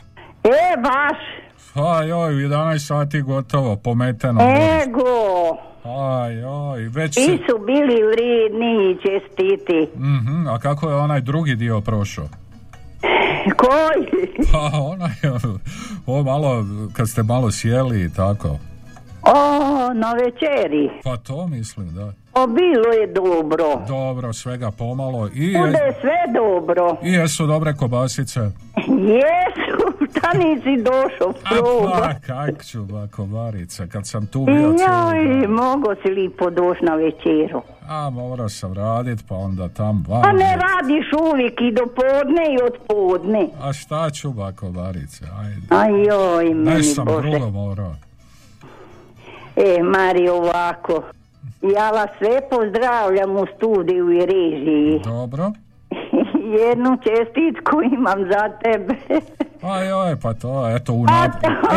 [0.44, 1.18] E, baš,
[1.78, 4.40] Aj, oj, u 11 sati gotovo, pometeno.
[4.86, 5.56] ego.
[5.84, 7.20] Aj, oj, već se...
[7.20, 9.98] Ti su bili vridni i čestiti.
[9.98, 12.28] Mhm, a kako je onaj drugi dio prošao?
[13.60, 14.28] Koji?
[14.52, 15.12] Pa onaj,
[16.06, 18.58] o malo, kad ste malo sjeli i tako.
[19.22, 19.34] O,
[19.94, 20.90] na večeri.
[21.04, 22.12] Pa to mislim, da.
[22.34, 23.64] O, bilo je dobro.
[23.88, 25.28] Dobro, svega pomalo.
[25.28, 26.96] I, Bude sve dobro.
[27.02, 28.40] i jesu dobre kobasice.
[28.88, 32.14] Jesu, šta nisi došao Pa, proba.
[32.20, 35.50] kak ću, ba, kobarice, kad sam tu bio cijeli Joj, dan.
[35.50, 37.62] mogo si lipo doći na večeru.
[37.88, 40.22] A, morao sam radit, pa onda tam van.
[40.22, 43.48] Pa ne radiš uvijek i do podne i od podne.
[43.62, 45.66] A šta ću, ba, kobarice, ajde.
[45.70, 47.30] Ajoj, meni Nešto Bože.
[47.30, 47.94] drugo morao.
[49.58, 51.02] E, Mari, ovako.
[51.62, 55.00] Ja vas sve pozdravljam u studiju i režiji.
[55.04, 55.52] Dobro.
[56.60, 58.94] Jednu čestitku imam za tebe.
[59.62, 61.30] Aj, oj, pa to, eto, unap,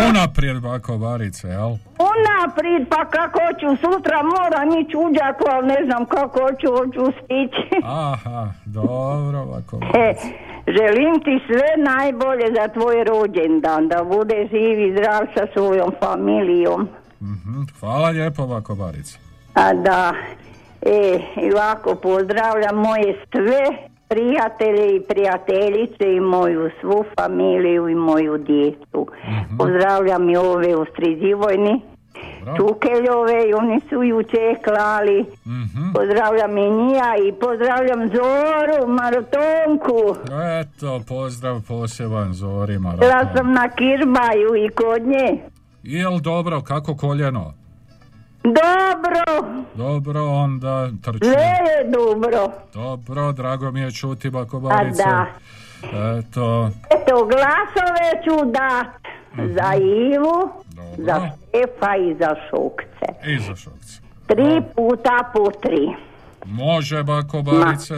[0.10, 1.72] unaprijed, ba, kobarice, jel?
[2.12, 7.12] Unaprijed, pa kako ću sutra moram ići u Đakovo, ali ne znam kako ću, hoću
[7.18, 7.86] stići.
[8.10, 10.28] Aha, dobro, ba, E, kobarice.
[10.68, 16.90] želim ti sve najbolje za tvoj rođendan, da bude živ i zdrav sa svojom familijom.
[17.22, 19.18] Mhm, Hvala lijepo, ba, kobarice.
[19.54, 20.14] A da,
[20.82, 28.38] e, i ovako pozdravljam moje sve prijatelje i prijateljice i moju svu familiju i moju
[28.38, 29.08] djecu.
[29.58, 31.82] Pozdravljam i ove u Striđivojni,
[32.58, 35.26] Čukeljove i oni su juče klali.
[35.94, 40.16] Pozdravljam i njija i pozdravljam Zoru, Marotonku.
[40.62, 42.92] Eto, pozdrav poseban Zorima.
[43.00, 45.38] Bila sam na Kirbaju i kod nje.
[45.84, 47.54] Jel dobro, kako koljeno?
[48.44, 51.26] Dobro, Dobro, onda trči.
[51.26, 52.52] je dobro.
[52.74, 55.04] Dobro, drago mi je čuti A Bakobarice.
[55.04, 55.26] da.
[56.20, 59.02] Eto, Eto, glasove ću dat
[59.48, 60.50] za Ivu,
[60.98, 63.28] za Štefa i za Šukce.
[63.28, 64.02] i za šokce.
[64.28, 65.88] Tri puta po tri.
[66.46, 67.96] Može Bakobarice.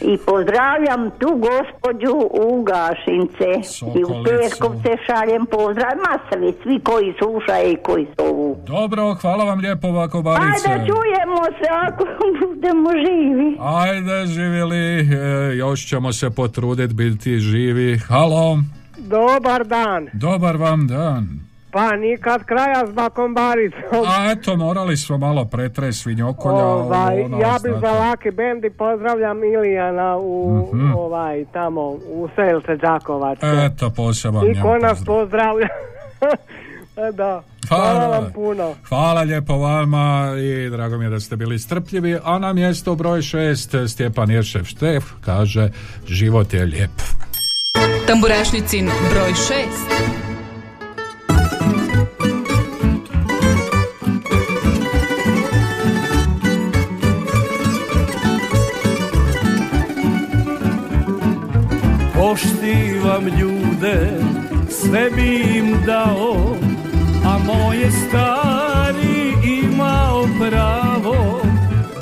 [0.00, 3.50] I pozdravljam tu gospođu u Gašince.
[3.98, 4.24] I u.
[4.24, 5.92] Petkovce šaljem pozdrav.
[5.96, 8.56] Ma svi, svi koji slušaju i koji zovu.
[8.66, 10.70] Dobro, hvala vam lijepo Bakobarice.
[10.70, 12.04] Ajde, čujemo se ako
[12.46, 13.56] budemo živi.
[13.60, 17.98] Ajde, živjeli, e, još ćemo se potruditi biti živi.
[17.98, 18.58] Halo,
[18.98, 20.08] Dobar dan.
[20.12, 21.45] dobar vam dan.
[21.76, 24.04] Pa nikad kraja s bakom baricom.
[24.08, 26.64] A eto, morali smo malo pretres svinjokolja.
[26.64, 30.92] Ovaj, ono, ja bi za laki bend i pozdravljam Ilijana u Mhm.
[30.92, 33.46] ovaj tamo u Selce Đakovačke.
[33.64, 35.16] Eto, poseban I ko nas pozdrav.
[35.16, 35.68] pozdravlja.
[36.98, 37.42] E, da.
[37.68, 38.74] Hvala vam puno.
[38.88, 42.18] Hvala lijepo vama i drago mi je da ste bili strpljivi.
[42.24, 45.70] A na mjesto broj šest Stjepan Jeršev Štef kaže
[46.06, 46.90] život je lijep.
[48.06, 49.95] Tamburašnicin broj 6.
[62.36, 64.10] Poštivam ljude,
[64.70, 66.56] sve bi im dao,
[67.24, 69.32] a moje stari
[69.62, 71.40] imao pravo,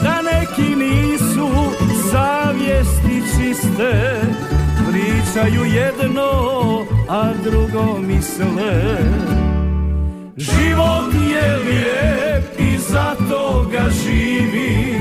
[0.03, 1.49] da neki nisu
[2.11, 4.21] savjesti čiste,
[4.91, 6.31] pričaju jedno,
[7.09, 8.99] a drugo misle.
[10.37, 14.99] Život je lijep i zato ga živi,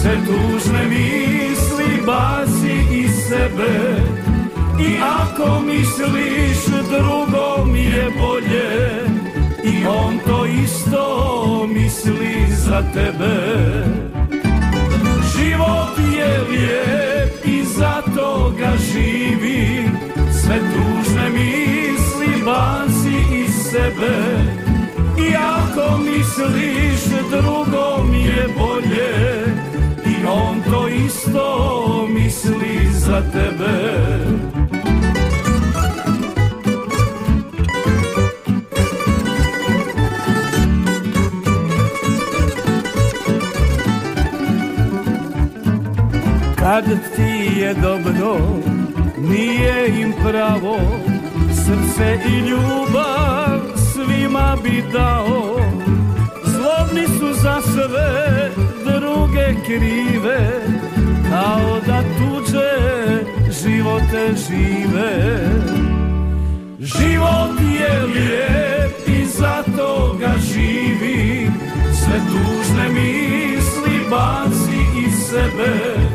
[0.00, 4.19] sve tužne misli baci iz sebe.
[4.80, 9.10] I ako misliš drugom je bolje.
[9.64, 13.36] I on to isto misli za tebe.
[15.36, 19.90] Život je lijep i zato ga živi
[20.32, 24.16] Sve tužne misli baci iz sebe.
[25.28, 29.44] I ako misliš drugom je bolje.
[30.06, 34.59] I on to isto misli za tebe
[46.70, 46.84] Kad
[47.16, 48.38] ti je dobro,
[49.18, 50.78] nije im pravo,
[51.52, 55.60] srce i ljubav svima bi dao.
[56.44, 58.50] Zlobni su za sve
[58.84, 60.50] druge krive,
[61.30, 62.72] kao da tuđe
[63.62, 65.40] živote žive.
[66.80, 71.50] Život je lijep i zato ga živi,
[71.92, 76.09] sve tužne misli baci iz sebe.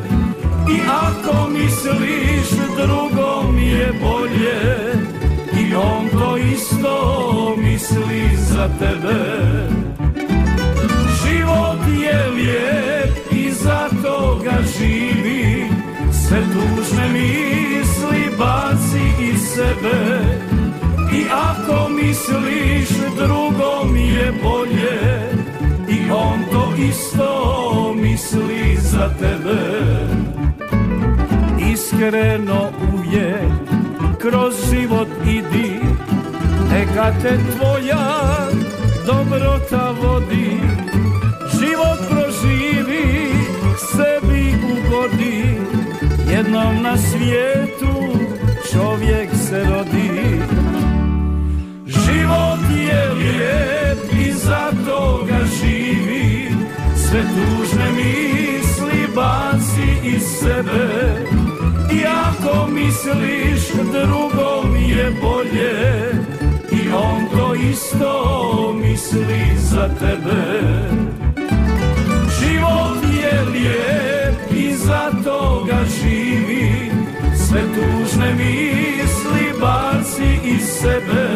[0.87, 4.95] Ako misliš drugom je bolje
[5.59, 9.19] I on to isto misli za tebe.
[11.23, 15.69] Život je lijep i zato ga živi.
[16.11, 20.21] Sve tužne misli baci iz sebe.
[21.13, 25.29] I ako misliš drugom je bolje
[25.89, 30.24] I on to isto misli za tebe
[31.85, 33.51] iskreno uvijek
[34.19, 35.79] kroz život idi
[36.71, 38.07] neka te tvoja
[39.05, 40.59] dobrota vodi
[41.59, 43.31] život proživi
[43.77, 45.57] sebi ugodi.
[46.31, 47.95] Jednom na svijetu
[48.71, 50.41] čovjek se rodi.
[51.85, 52.59] Život
[52.89, 56.49] je lijep i zato ga živi.
[56.95, 61.44] Sve tužne misli baci iz sebe
[61.95, 65.75] i ako misliš drugom je bolje
[66.71, 70.43] I on to isto misli za tebe.
[72.39, 76.91] Život je lijep i zato ga živi
[77.47, 81.27] Sve tužne misli baci iz sebe.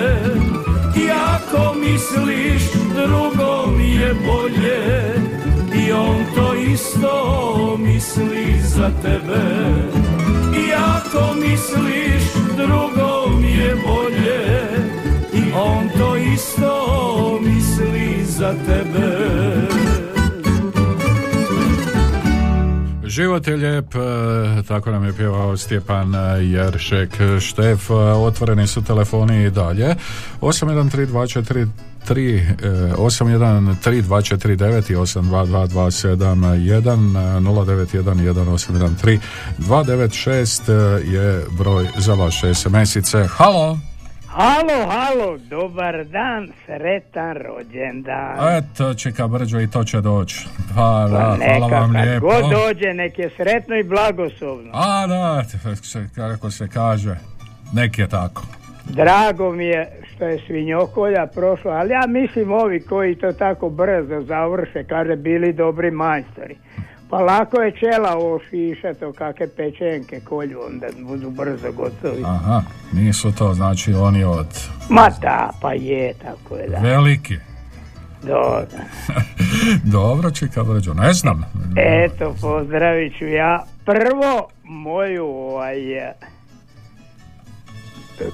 [0.96, 5.14] I ako misliš drugom je bolje
[5.86, 10.09] I on to isto misli za tebe
[10.80, 12.24] ako misliš
[12.58, 14.70] drugom je bolje.
[15.34, 20.09] I on to isto misli za tebe
[23.20, 24.00] Život je lijep, e,
[24.68, 27.10] tako nam je pjevao Stjepan Jeršek
[27.40, 29.96] Štef, e, otvoreni su telefoni i dalje
[30.42, 31.68] 813243
[32.08, 39.20] 3, 813249 i 822271 091
[39.58, 40.72] 296
[41.12, 43.28] je broj za vaše SMS-ice.
[43.28, 43.89] Halo!
[44.32, 48.58] Halo, halo, dobar dan, sretan rođendan.
[48.58, 50.48] Eto, čeka brđo i to će doći.
[50.76, 52.26] Pa, da, Pa neka, hvala vam kad lijepo.
[52.26, 54.72] god dođe, nek je sretno i blagoslovno.
[54.74, 55.44] A, da,
[56.16, 57.16] kako se kaže,
[57.74, 58.44] nek je tako.
[58.90, 64.22] Drago mi je što je svinjokolja prošla, ali ja mislim ovi koji to tako brzo
[64.22, 66.58] završe, kaže bili dobri majstori.
[67.10, 72.24] Pa lako je čela ovo šišat, o kakve pečenke kolju, onda budu brzo gotovi.
[72.26, 72.62] Aha,
[72.94, 74.48] nisu to, znači, oni od
[74.90, 76.78] Ma da, pa je, tako je, da.
[76.78, 77.36] veliki.
[78.28, 78.68] Dobro.
[79.84, 81.46] Dobro, čeka brđo, ne znam.
[81.78, 85.78] Eto, pozdravit ću ja prvo moju ovaj,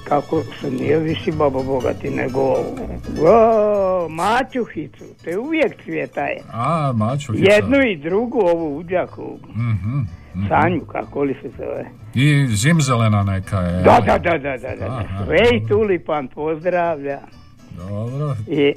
[0.04, 6.40] kako se nije visi baba bogati, nego o, mačuhicu, to je uvijek cvjetaje.
[6.52, 7.32] A, maču.
[7.36, 10.00] Jednu i drugu ovu uđaku, Mhm.
[10.48, 11.84] Sanju, kako li se zove.
[12.14, 13.82] I zimzelena neka je.
[13.82, 14.86] Da, da, da, da, da, da.
[14.86, 17.18] Aha, Sve i tulipan pozdravlja.
[17.78, 18.34] Dobro.
[18.48, 18.72] I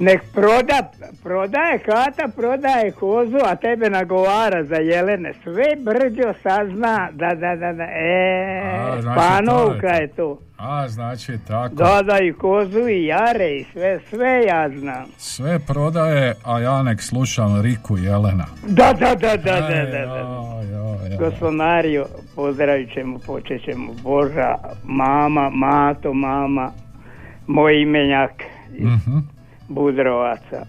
[0.00, 0.90] nek proda,
[1.22, 5.32] prodaje kata, prodaje kozu, a tebe nagovara za jelene.
[5.34, 10.38] Sve brđo sazna, da, da, da, da, e, A, znači panovka je- to.
[10.58, 11.74] A, znači tako.
[11.74, 15.04] Da, da, i kozu i jare i sve, sve ja znam.
[15.16, 18.46] Sve prodaje, a ja nek slušam Riku Jelena.
[18.62, 20.18] Da, da, da, da, da, Aj, da, da.
[20.18, 21.16] joj, joj, joj.
[21.20, 26.70] Gospod Mario, pozdravit ćemo, počet ćemo Boža, mama, mato, mama,
[27.46, 28.30] moj imenjak
[28.72, 29.18] Mhm.
[29.70, 30.66] Budrovaca.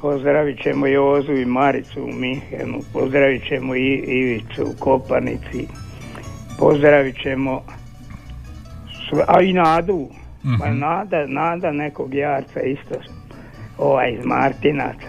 [0.00, 5.66] Pozdravit ćemo Jozu i Maricu u Minhenu, pozdravit ćemo i Ivicu u Kopanici,
[6.58, 7.62] pozdravit ćemo
[9.08, 10.08] sve, a i Nadu,
[10.60, 10.78] pa Mhm.
[10.78, 12.94] Nada, Nada nekog jarca isto,
[13.78, 15.08] ovaj iz Martinaca.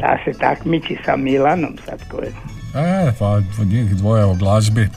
[0.00, 2.32] Da se takmiči sa Milanom sad ko je.
[2.74, 4.88] E, pa njih dvoje o glazbi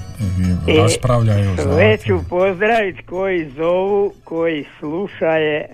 [0.67, 1.55] i E, raspravljaju.
[1.57, 5.65] Sve ću pozdraviti koji zovu, koji slušaje,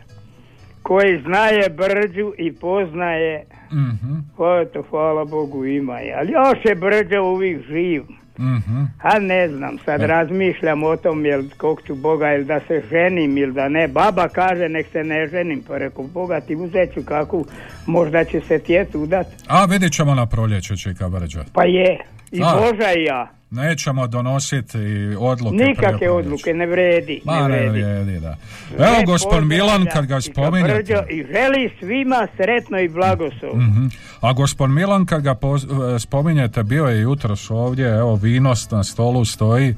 [0.88, 3.46] koji znaje brđu i poznaje.
[3.72, 6.14] Mhm, Ko to, hvala Bogu, ima je.
[6.14, 8.04] Ali još je brđa uvijek živ.
[8.40, 8.84] mhm.
[9.02, 10.08] A ne znam, sad E.
[10.08, 13.88] razmišljam o tom jel kog ću Boga ili da se ženim ili da ne.
[13.88, 17.46] Baba kaže nek se ne ženim, pa rekao Boga ti uzet ću kakvu,
[17.88, 19.28] možda će se tjet udat.
[19.48, 21.40] A vidit ćemo na proljeće, čeka brđo.
[21.54, 21.98] Pa je,
[22.32, 22.56] i A.
[22.56, 23.32] Boža i ja.
[23.52, 24.78] Nećemo donositi
[25.20, 25.56] odluke.
[25.58, 27.22] Nikakve odluke, ne vredi.
[27.26, 27.70] Ma ne vredi.
[27.70, 28.36] vrijedi, da.
[28.68, 30.74] Sve Evo, gospod Milan, kad ga spominjete.
[30.74, 33.64] Brđo I želi svima sretno i blagoslovno.
[33.64, 33.86] Mhm.
[34.22, 38.84] A gospod Milan, kad ga poz- e, spominjete, bio je jutros ovdje, evo, vinost na
[38.84, 39.76] stolu stoji, E,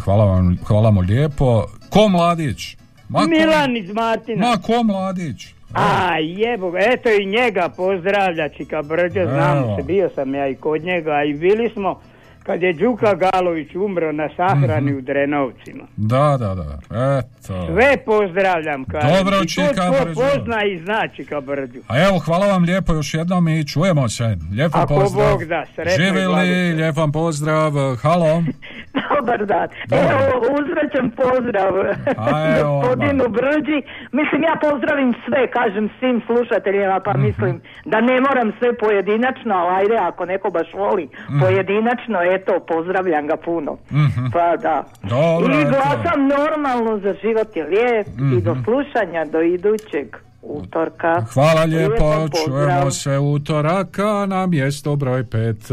[0.00, 1.66] hvala, vam, hvala mu lijepo.
[1.90, 2.76] Ko mladić?
[3.08, 4.46] Ma ko- Milan iz Martina.
[4.46, 5.54] Ma ko mladić?
[5.74, 10.82] A jebo, eto i njega pozdravlja Čika Brđo, znam se, bio sam ja i kod
[10.82, 12.00] njega i bili smo
[12.42, 14.98] kad je Đuka Galović umro na sahrani Mhm.
[14.98, 15.84] u Drenovcima.
[15.96, 16.78] Da, da, da.
[17.18, 17.66] Eto.
[17.66, 19.10] Sve pozdravljam, kažem.
[19.14, 20.20] Dobro, I Čika ko tko Brđo.
[20.22, 21.78] pozna i zna Čika Brđu.
[21.88, 24.24] A evo, hvala vam lijepo još jednom i čujemo se.
[24.52, 25.30] Lijep vam Ako pozdrav.
[25.30, 27.72] Bog da, sretno Živjeli, lijep vam pozdrav.
[27.96, 28.42] Halo.
[29.10, 29.68] Dobar dan.
[29.86, 30.04] Dobar.
[30.04, 31.72] Evo, uzvraćam pozdrav
[32.18, 33.78] A, evo, gospodinu Brđi.
[34.12, 39.70] Mislim, ja pozdravim sve, kažem svim slušateljima, pa mislim da ne moram sve pojedinačno, ali
[39.76, 41.40] ajde, ako neko baš voli Mhm.
[41.40, 43.72] pojedinačno, eto, pozdravljam ga puno.
[43.92, 44.24] Mhm.
[44.32, 44.84] Pa da.
[45.02, 45.70] Dobro, I eto.
[45.70, 48.06] glasam normalno za život je lijep
[48.38, 48.62] i do Mhm.
[48.64, 50.06] slušanja, do idućeg
[50.42, 51.24] utorka.
[51.34, 52.12] Hvala Lijepo
[52.44, 55.70] čujemo se utoraka na mjesto broj 5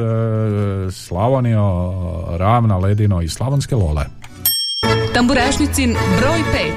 [0.92, 1.84] Slavonio,
[2.32, 4.06] Ravna, Ledino i Slavonske Lole.
[5.14, 5.90] Tamburašnicin
[6.20, 6.74] broj 5.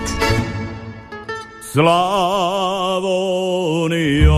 [3.33, 4.33] Slavonio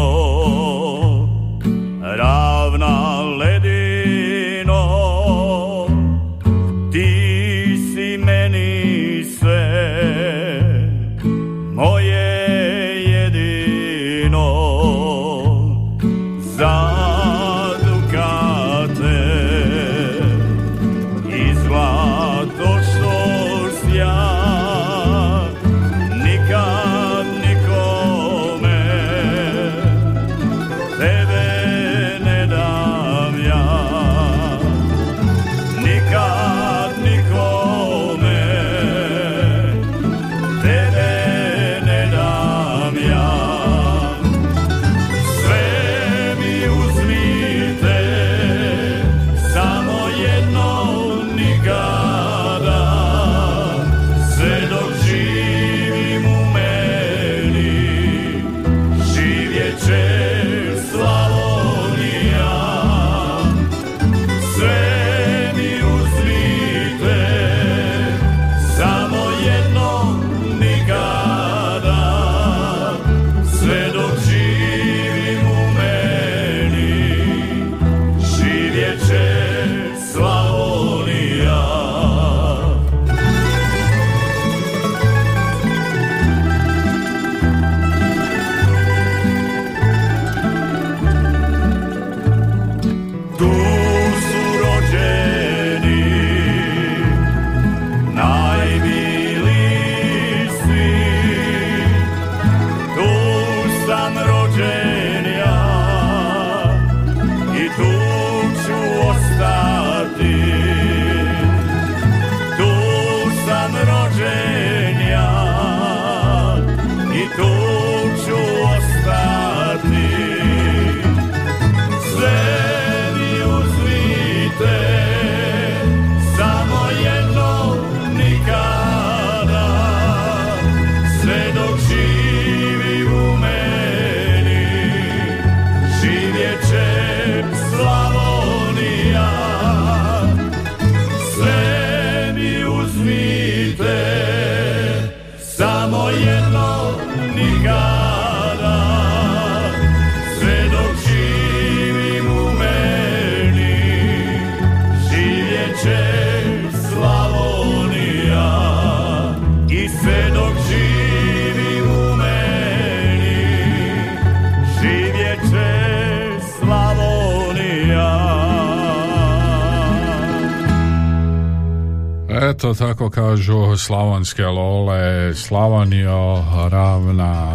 [172.51, 177.53] Eto tako kažu slavonske lole, Slavonio, ravna,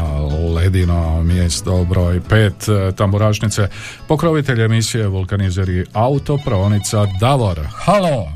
[0.56, 3.68] ledino, mjesto broj pet, e, tamburašnice,
[4.08, 7.60] pokrovitelj emisije Vulkanizeri Autopronica Davor.
[7.86, 8.28] Halo!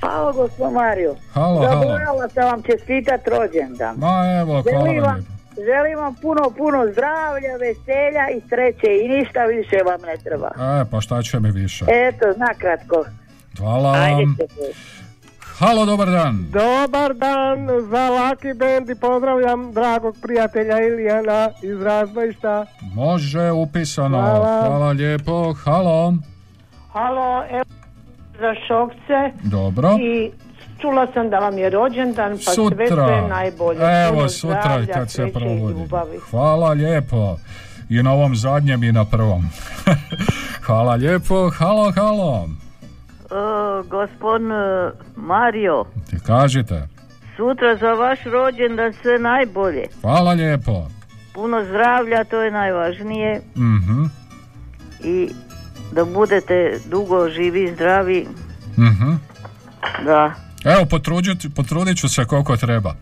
[0.00, 1.14] Halo, gospod Mario.
[1.32, 1.62] Halo.
[1.62, 3.96] Zaboravila sam vam čestitat rođendan.
[3.96, 5.26] Ma evo, hvala Želim vam.
[5.56, 10.48] želim vam puno, puno zdravlja, veselja i sreće i ništa više vam ne treba.
[10.80, 11.84] E, pa šta će mi više?
[11.88, 13.04] Eto, nakratko.
[13.58, 14.36] Hvala Ajde vam.
[14.36, 14.94] se.
[15.58, 16.46] Halo, dobar dan.
[16.50, 22.66] Dobar dan za Lucky Band i pozdravljam dragog prijatelja Ilijana iz Razbojišta.
[22.94, 24.20] Može, upisano.
[24.20, 24.66] Hvala.
[24.66, 25.52] Hvala lijepo.
[25.52, 26.14] Halo.
[26.92, 27.64] Halo, evo
[28.40, 29.38] za šokce.
[29.42, 29.96] Dobro.
[30.00, 30.30] I
[30.80, 33.06] čula sam da vam je rođendan, pa sve Sutra.
[33.06, 33.78] sve najbolje.
[34.06, 35.80] Evo, Puno sutra zdravlja, kad se provodi.
[36.30, 37.36] Hvala lijepo.
[37.88, 39.44] I na ovom zadnjem i na prvom.
[40.66, 41.50] Hvala lijepo.
[41.50, 42.48] Halo, halo.
[43.24, 43.34] E,
[43.84, 46.88] gospodin e, Mario, Ti kažite.
[47.36, 49.86] sutra za vaš rođendan sve najbolje.
[50.00, 50.86] Hvala lijepo.
[51.34, 53.40] Puno zdravlja, to je najvažnije.
[53.56, 54.04] Mhm.
[55.00, 55.28] I
[55.92, 58.26] da budete dugo živi i zdravi.
[58.72, 59.12] Mhm.
[60.04, 60.32] Da,
[60.66, 62.94] Evo, potrudit, potrudit ću se koliko treba.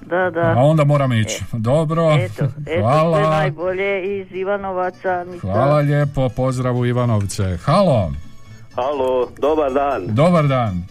[0.00, 0.40] da, da.
[0.40, 1.44] A onda moram ići.
[1.52, 2.10] Dobro.
[2.12, 3.30] Eto, eto sve Hvala.
[3.30, 5.24] najbolje iz Ivanovaca.
[5.40, 6.28] Hvala lijepo.
[6.28, 7.56] Pozdrav u Ivanovce.
[7.56, 8.12] Halo.
[8.76, 10.02] Halo, dobar dan.
[10.06, 10.82] Dobar dan.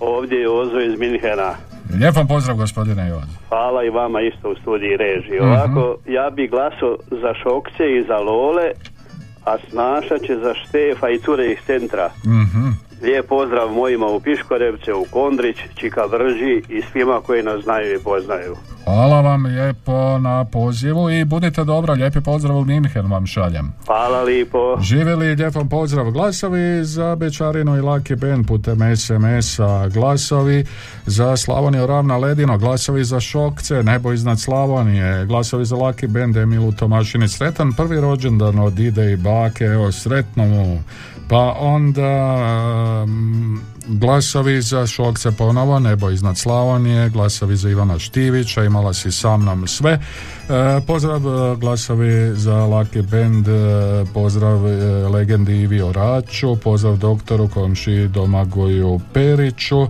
[0.00, 1.54] Ovdje je Ozo iz Minhena.
[2.00, 3.26] Lijepan pozdrav gospodine Jozo.
[3.48, 5.40] Hvala i vama isto u studiji režiji.
[5.40, 5.48] Mhm.
[5.48, 8.70] Ovako, ja bi glasao za Šokce i za Lole,
[9.44, 12.10] a Snaša će za Štefa i Cure iz centra.
[12.26, 12.68] Mhm.
[13.02, 18.02] Lijep pozdrav mojima u Piškorevce, u Kondrić, Čika Vrži i svima koji nas znaju i
[18.04, 18.56] poznaju.
[18.84, 23.72] Hvala vam lijepo na pozivu i budite dobro, lijepi pozdrav u Minhen vam šaljem.
[23.86, 24.76] Hvala lipo.
[24.80, 30.64] Živjeli lijepom pozdrav glasovi za Bečarinu i Laki Ben putem SMS-a glasovi
[31.06, 36.72] za Slavoniju Ravna Ledino, glasovi za Šokce, Nebo iznad Slavonije, glasovi za Laki Ben, Emilu
[36.72, 40.78] Tomašini, sretan prvi rođendan od ide i bake, evo sretno mu.
[41.30, 42.36] Pa onda
[43.04, 49.36] um, glasovi za Šokce ponovo, Nebo iznad Slavonije, glasovi za Ivana Štivića, imala si sa
[49.36, 49.92] mnom sve.
[49.92, 50.00] E,
[50.86, 53.52] pozdrav e, glasovi za Lucky Band, e,
[54.14, 59.86] pozdrav e, legendi Ivi Oraču, pozdrav doktoru komši Domagoju Periću,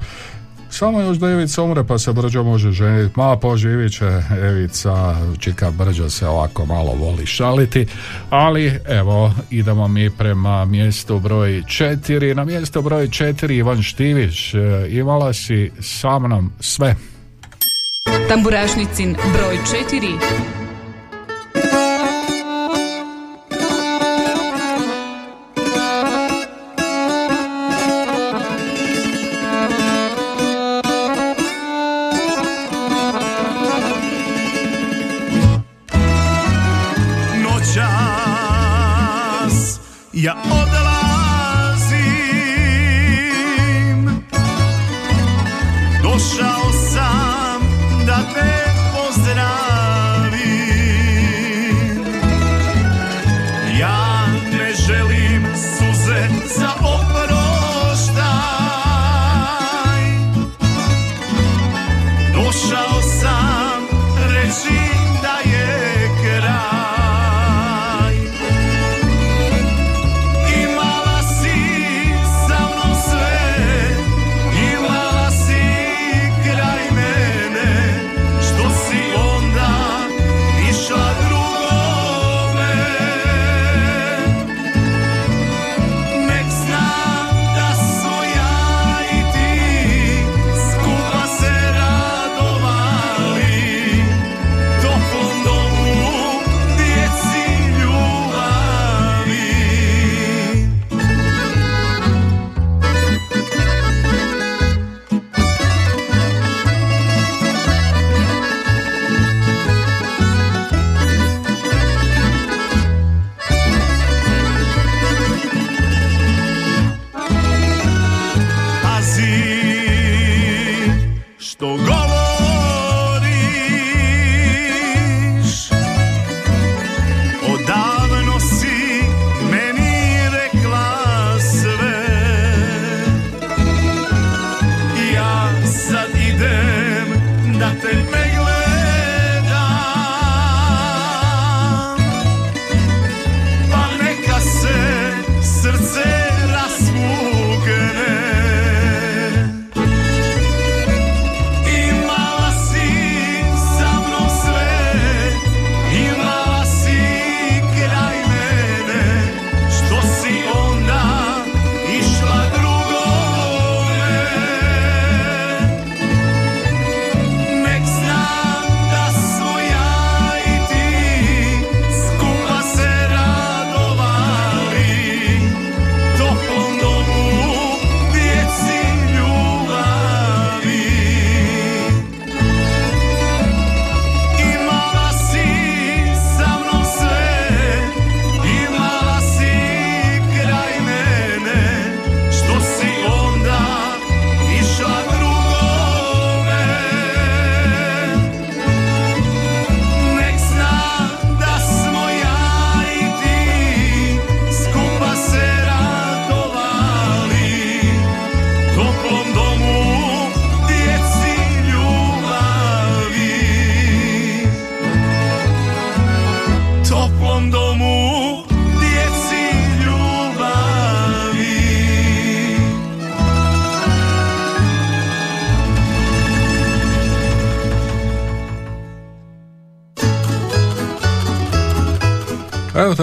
[0.71, 3.13] samo još da Ivica umre pa se Brđo može ženiti.
[3.17, 7.87] Ma poživit će Evica, čika Brđo se ovako malo voli šaliti.
[8.31, 12.35] Ali evo, idemo mi prema mjestu broj četiri.
[12.35, 14.55] Na mjestu broj četiri Ivan Štivić.
[14.55, 14.59] E,
[14.91, 16.97] Imala si sa mnom sve.
[18.29, 19.59] Tamburašnicin broj
[19.91, 20.60] 4.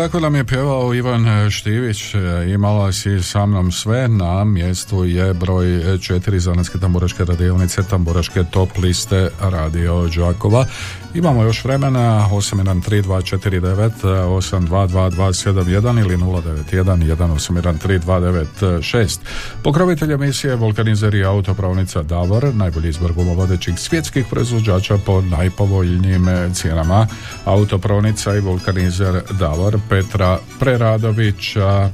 [0.07, 2.19] tako nam je pjevao Ivan Štivić, e,
[2.53, 8.69] imala si sa mnom sve, na mjestu je broj četiri Zanetske tamburaške radionice, tamburaške top
[8.77, 10.65] liste Radio Đakova.
[11.13, 19.19] Imamo još vremena 813249 822271 ili 091 1813296.
[19.63, 27.07] Pokrovitelj emisije Vulkanizer i autopravnica Davor, najbolji izbor gumovodećih svjetskih proizvođača po najpovoljnijim cijenama.
[27.45, 31.89] Autopravnica i Vulkanizer Davor Petra Preradovića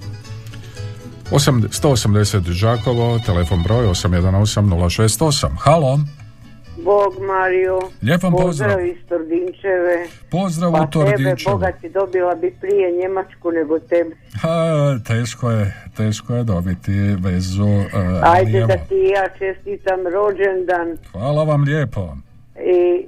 [1.31, 5.49] 180 Žakovo, telefon broj 818 068.
[5.59, 5.99] Halo.
[6.83, 7.79] Bog Mario.
[8.01, 8.79] Lijep vam pozdrav.
[8.81, 10.07] iz Tordinčeve.
[10.31, 11.35] Pozdrav u Pa Tordinčevu.
[11.35, 14.15] tebe, Boga ti dobila bi prije Njemačku nego tebe.
[14.33, 14.49] Ha,
[15.07, 15.63] teško je,
[15.97, 17.67] teško je dobiti vezu.
[17.93, 22.17] ali Ajde evo, da ti ja čestitam rođendan Hvala vam lijepo.
[22.57, 23.05] i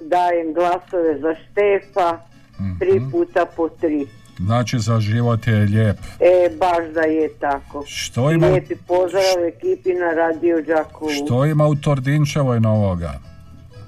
[0.00, 2.18] dajem glasove za Štefa
[2.60, 2.78] Mhm.
[2.78, 4.06] tri puta po tri.
[4.38, 5.96] Znači za život je lijep.
[6.20, 7.84] E, baš da je tako.
[7.86, 11.10] Što ima- Lijepi pozdrav ekipi na Radio Đakovu.
[11.10, 13.12] Što ima u Tordinčevoj novoga?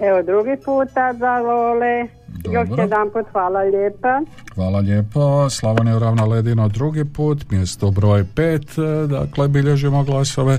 [0.00, 2.06] Evo drugi puta za Lole.
[2.52, 2.82] Još Dobro.
[2.82, 4.20] jedan put hvala lijepa.
[4.54, 5.50] Hvala lijepo.
[5.50, 10.58] Slavonija ravna ledino drugi put, mjesto broj pet, e, dakle bilježimo glasove,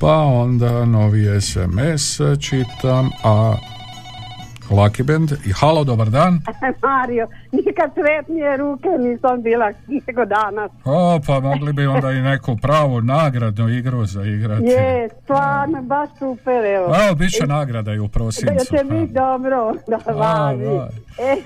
[0.00, 3.54] pa onda novi SMS čitam, a
[4.72, 6.40] Lucky Band i halo, dobar dan.
[6.82, 9.72] Mario, nikad sretnije ruke nisam bila
[10.06, 10.70] nego danas.
[10.84, 14.64] O, pa mogli bi onda i neku pravu nagradnu igru zaigrati.
[14.64, 16.86] Je, stvarno, baš super, evo.
[17.06, 18.64] Evo, bit će nagrada i u Da prosincu.
[18.66, 20.62] će biti dobro, da važi.
[20.62, 20.88] da.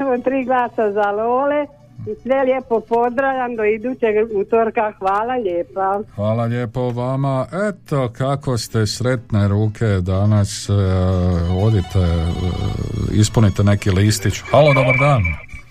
[0.01, 1.67] Evo, tri glasa za Lole
[2.07, 4.93] i sve lijepo pozdravljam do idućeg utorka.
[4.99, 6.01] Hvala lijepa.
[6.15, 7.47] Hvala lijepo vama.
[7.69, 10.69] Eto kako ste sretne ruke danas.
[10.69, 10.73] E,
[11.65, 12.33] odite, e,
[13.13, 14.43] ispunite neki listić.
[14.51, 15.23] Halo, dobar dan.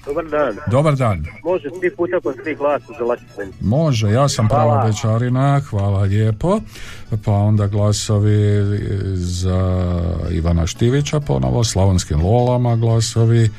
[0.05, 0.55] Dobar dan.
[0.71, 1.25] Dobar dan.
[1.43, 6.59] Može tri puta po tri glasa za Lucky Može, ja sam prava večarina, hvala lijepo.
[7.25, 8.63] Pa onda glasovi
[9.13, 9.91] za
[10.31, 13.49] Ivana Štivića, ponovo slavonskim lolama glasovi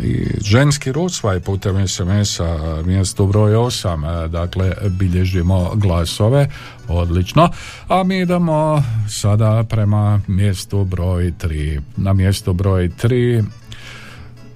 [0.00, 6.48] i ženski rusvaj putem SMS-a mjesto broj 8 dakle bilježimo glasove
[6.88, 7.48] odlično.
[7.88, 13.44] A mi idemo sada prema mjestu broj 3 na mjestu broj 3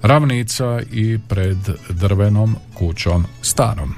[0.03, 1.59] ravnica i pred
[1.89, 3.95] drvenom kućom starom.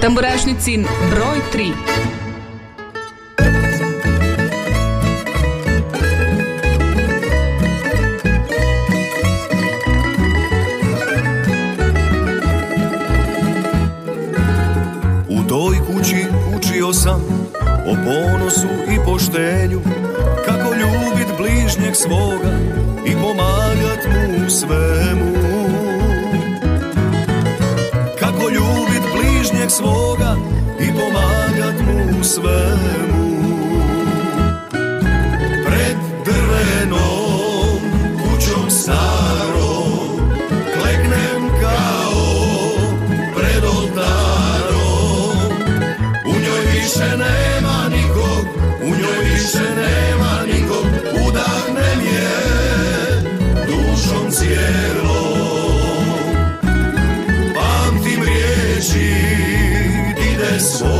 [0.00, 2.29] Tamburašnicin broj 3.
[16.90, 17.20] učio sam
[17.86, 19.80] o ponosu i poštenju
[20.46, 22.52] Kako ljubit bližnjeg svoga
[23.06, 25.34] i pomagat mu svemu.
[28.20, 30.36] Kako ljubit bližnjeg svoga
[30.80, 33.30] i pomagat mu svemu.
[35.66, 37.80] Pred drvenom
[38.22, 39.59] kućom starom
[47.00, 48.46] više nema nikog,
[48.82, 50.86] u njoj više nema nikog
[51.28, 52.30] Udahnem je
[53.66, 55.70] dušom cijelom.
[57.54, 59.14] Pamtim riječi
[60.16, 60.99] dide svoga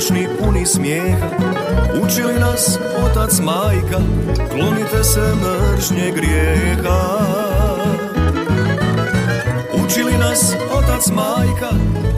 [0.00, 1.28] siromašni puni smijeha.
[2.02, 4.00] Učili nas otac majka,
[4.50, 7.18] klonite se mržnje grijeha.
[9.84, 11.70] Učili nas otac majka,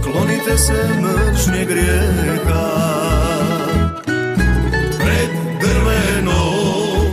[0.03, 2.69] klonite se mržnje grijeha.
[4.99, 5.31] Pred
[5.61, 7.07] drvenom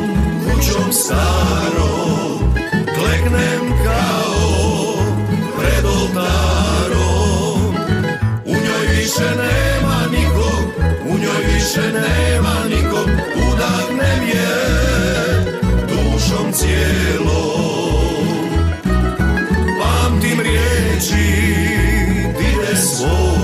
[0.45, 2.53] kućom starom,
[2.85, 4.93] kleknem kao
[5.59, 7.75] pred oltarom.
[8.45, 9.88] U njoj više nema
[11.69, 13.09] više nema nikog,
[13.53, 14.55] udahnem je
[15.87, 17.29] dušom cijelom.
[19.81, 21.29] Pamtim riječi
[22.39, 23.38] dide svoga,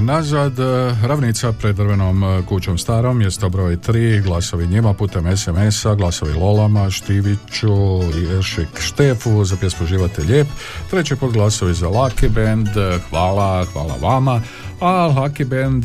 [0.00, 5.94] nazad, e, ravnica pred drvenom e, kućom starom, mjesto broj 3, glasovi njima putem SMS-a,
[5.94, 8.00] glasovi Lolama, Štiviću,
[8.30, 10.46] Ješik, Štefu, za pjesmu Život je lijep,
[10.90, 12.68] treći put glasovi za Lucky Band,
[13.10, 14.40] hvala, hvala vama,
[14.80, 15.84] a Lucky Band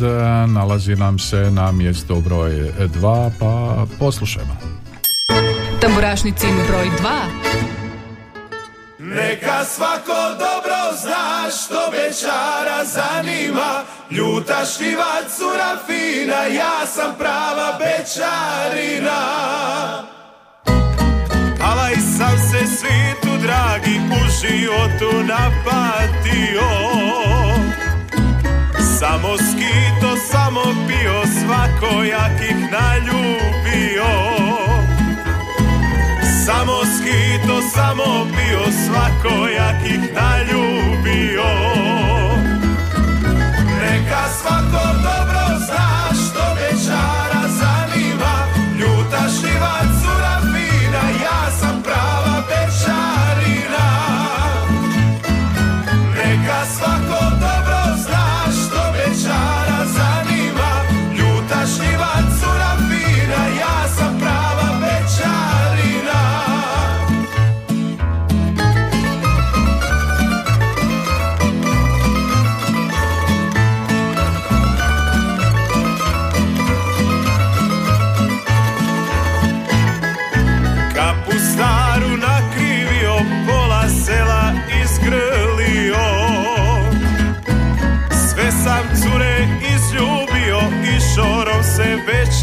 [0.50, 4.56] nalazi nam se na mjestu broj 2, pa poslušajmo.
[5.82, 7.56] Tamburašnicin broj 2.
[9.00, 19.22] Neka svako dobro zna što večara zanima Ljuta šljiva cura fina, ja sam prava bečarina
[21.62, 26.70] Ala i sam se svitu dragi u životu napatio.
[29.00, 34.06] Samo skito, samo pio, svakojakih naljubio.
[36.46, 41.75] Samo skito, samo bio svakojakih naljubio
[44.76, 45.15] svako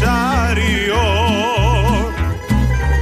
[0.03, 1.03] se večario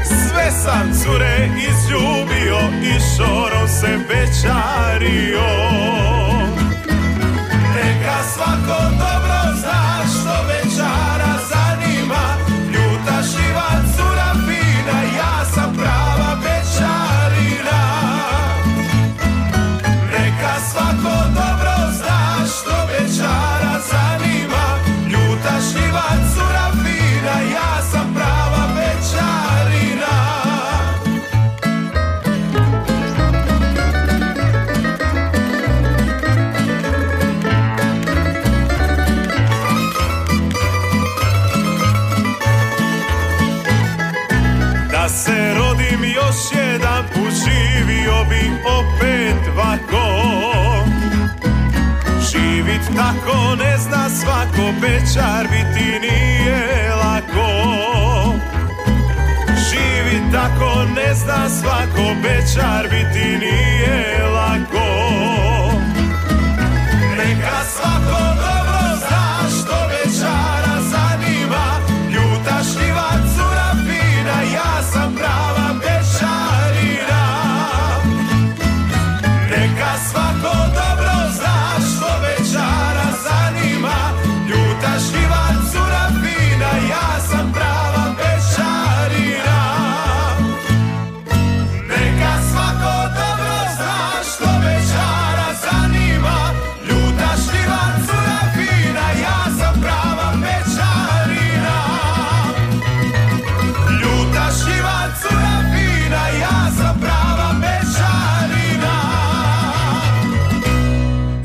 [0.06, 5.42] Sve sam cure izljubio i šorom se večario
[53.02, 57.48] tako ne zna svako Bečar biti nije lako.
[59.70, 64.71] Živit tako ne zna svako Bečar biti nije lako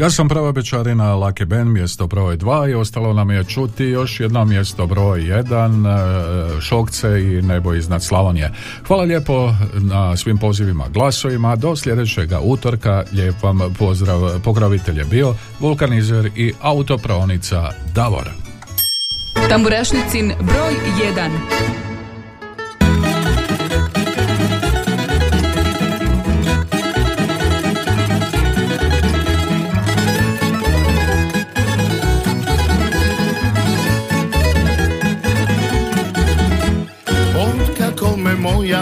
[0.07, 4.21] Ja sam prva bečarina Lake Ben, mjesto broj 2 i ostalo nam je čuti još
[4.21, 8.53] jedno mjesto broj 1, e, Šokce i nebo iznad Slavonije.
[8.87, 11.57] Hvala lijepo na svim pozivima glasovima.
[11.57, 14.41] Do sljedećega utorka lijep vam pozdrav.
[14.45, 18.31] Pokrovitelj je bio vulkanizer i autopravnica Davor.
[19.49, 20.75] Tamburašnicin broj
[21.15, 21.96] 1.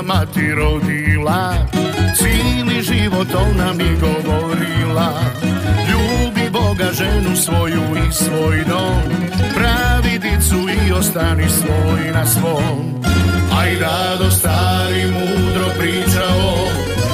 [0.05, 1.55] mati rodila
[2.16, 5.12] Cijeli život ona mi govorila.
[5.89, 9.02] Ljubi Boga ženu svoju i svoj dom
[9.55, 10.56] Pravi dicu
[10.86, 12.94] i ostani svoj na svom.
[13.60, 16.55] Aj rado stari mudro pričao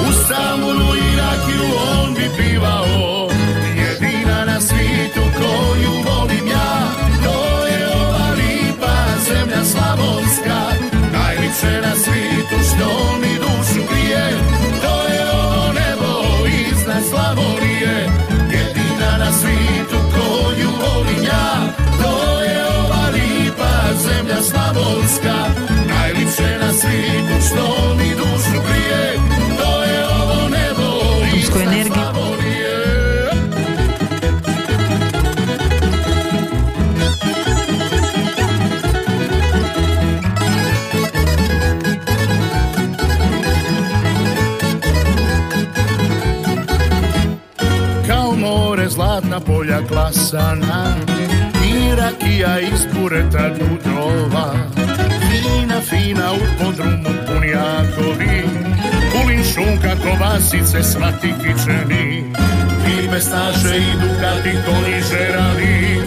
[0.09, 3.29] U samunu i rakiju on bi pivao.
[3.75, 6.03] Jedina na svijetu koju
[11.61, 14.29] Najlipše na svijetu što mi dušu grije
[14.81, 18.09] To je ovo nebo iznad Slavonije.
[18.51, 25.35] Jedina na svijetu koju volim ja To je ova lipa zemlja slavonska.
[25.87, 28.40] Najlipše na svijetu što mi dušu
[49.91, 50.95] polja klasana
[51.65, 54.53] I rakija iz bureta dudova.
[55.29, 58.43] Fina, fina u podrumu punjakovi
[59.11, 62.33] Kulin šunka, kovasice, svati kičeni
[62.87, 66.01] I pestaše i dukati konji žeravi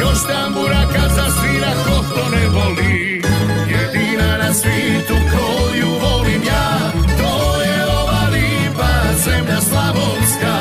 [0.00, 3.22] Još tambura kad zasvira ko to ne voli.
[3.70, 10.59] Jedina na svijetu koju volim ja To je ova lipa zemlja slavonska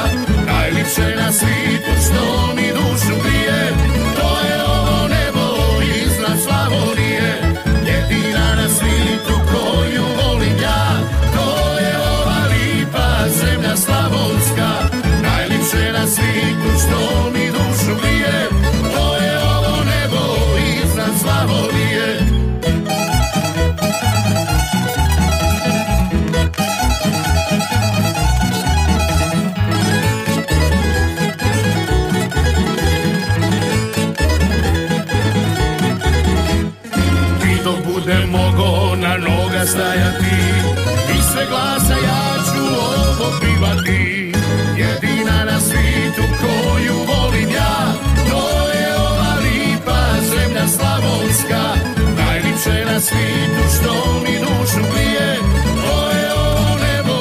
[0.98, 3.99] Najlipše na svijetu što mi dušu grije
[39.60, 40.36] na noga stajati.
[41.20, 44.32] I sve glasa ja ću ovo pivati
[44.78, 47.94] Jedina na svijetu koju volim ja
[48.30, 51.62] To je ova lipa zemlja slavonska.
[52.18, 55.38] Najlipše na svijetu što mi dušu grije
[55.76, 57.18] To je ovo nebo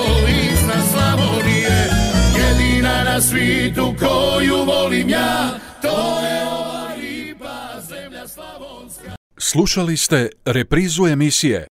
[0.52, 1.90] iznad Slavonije.
[2.38, 5.48] Jedina na svijetu koju volim ja
[5.82, 9.10] To je ova lipa zemlja slavonska.
[9.38, 11.66] Slušali ste reprizu emisije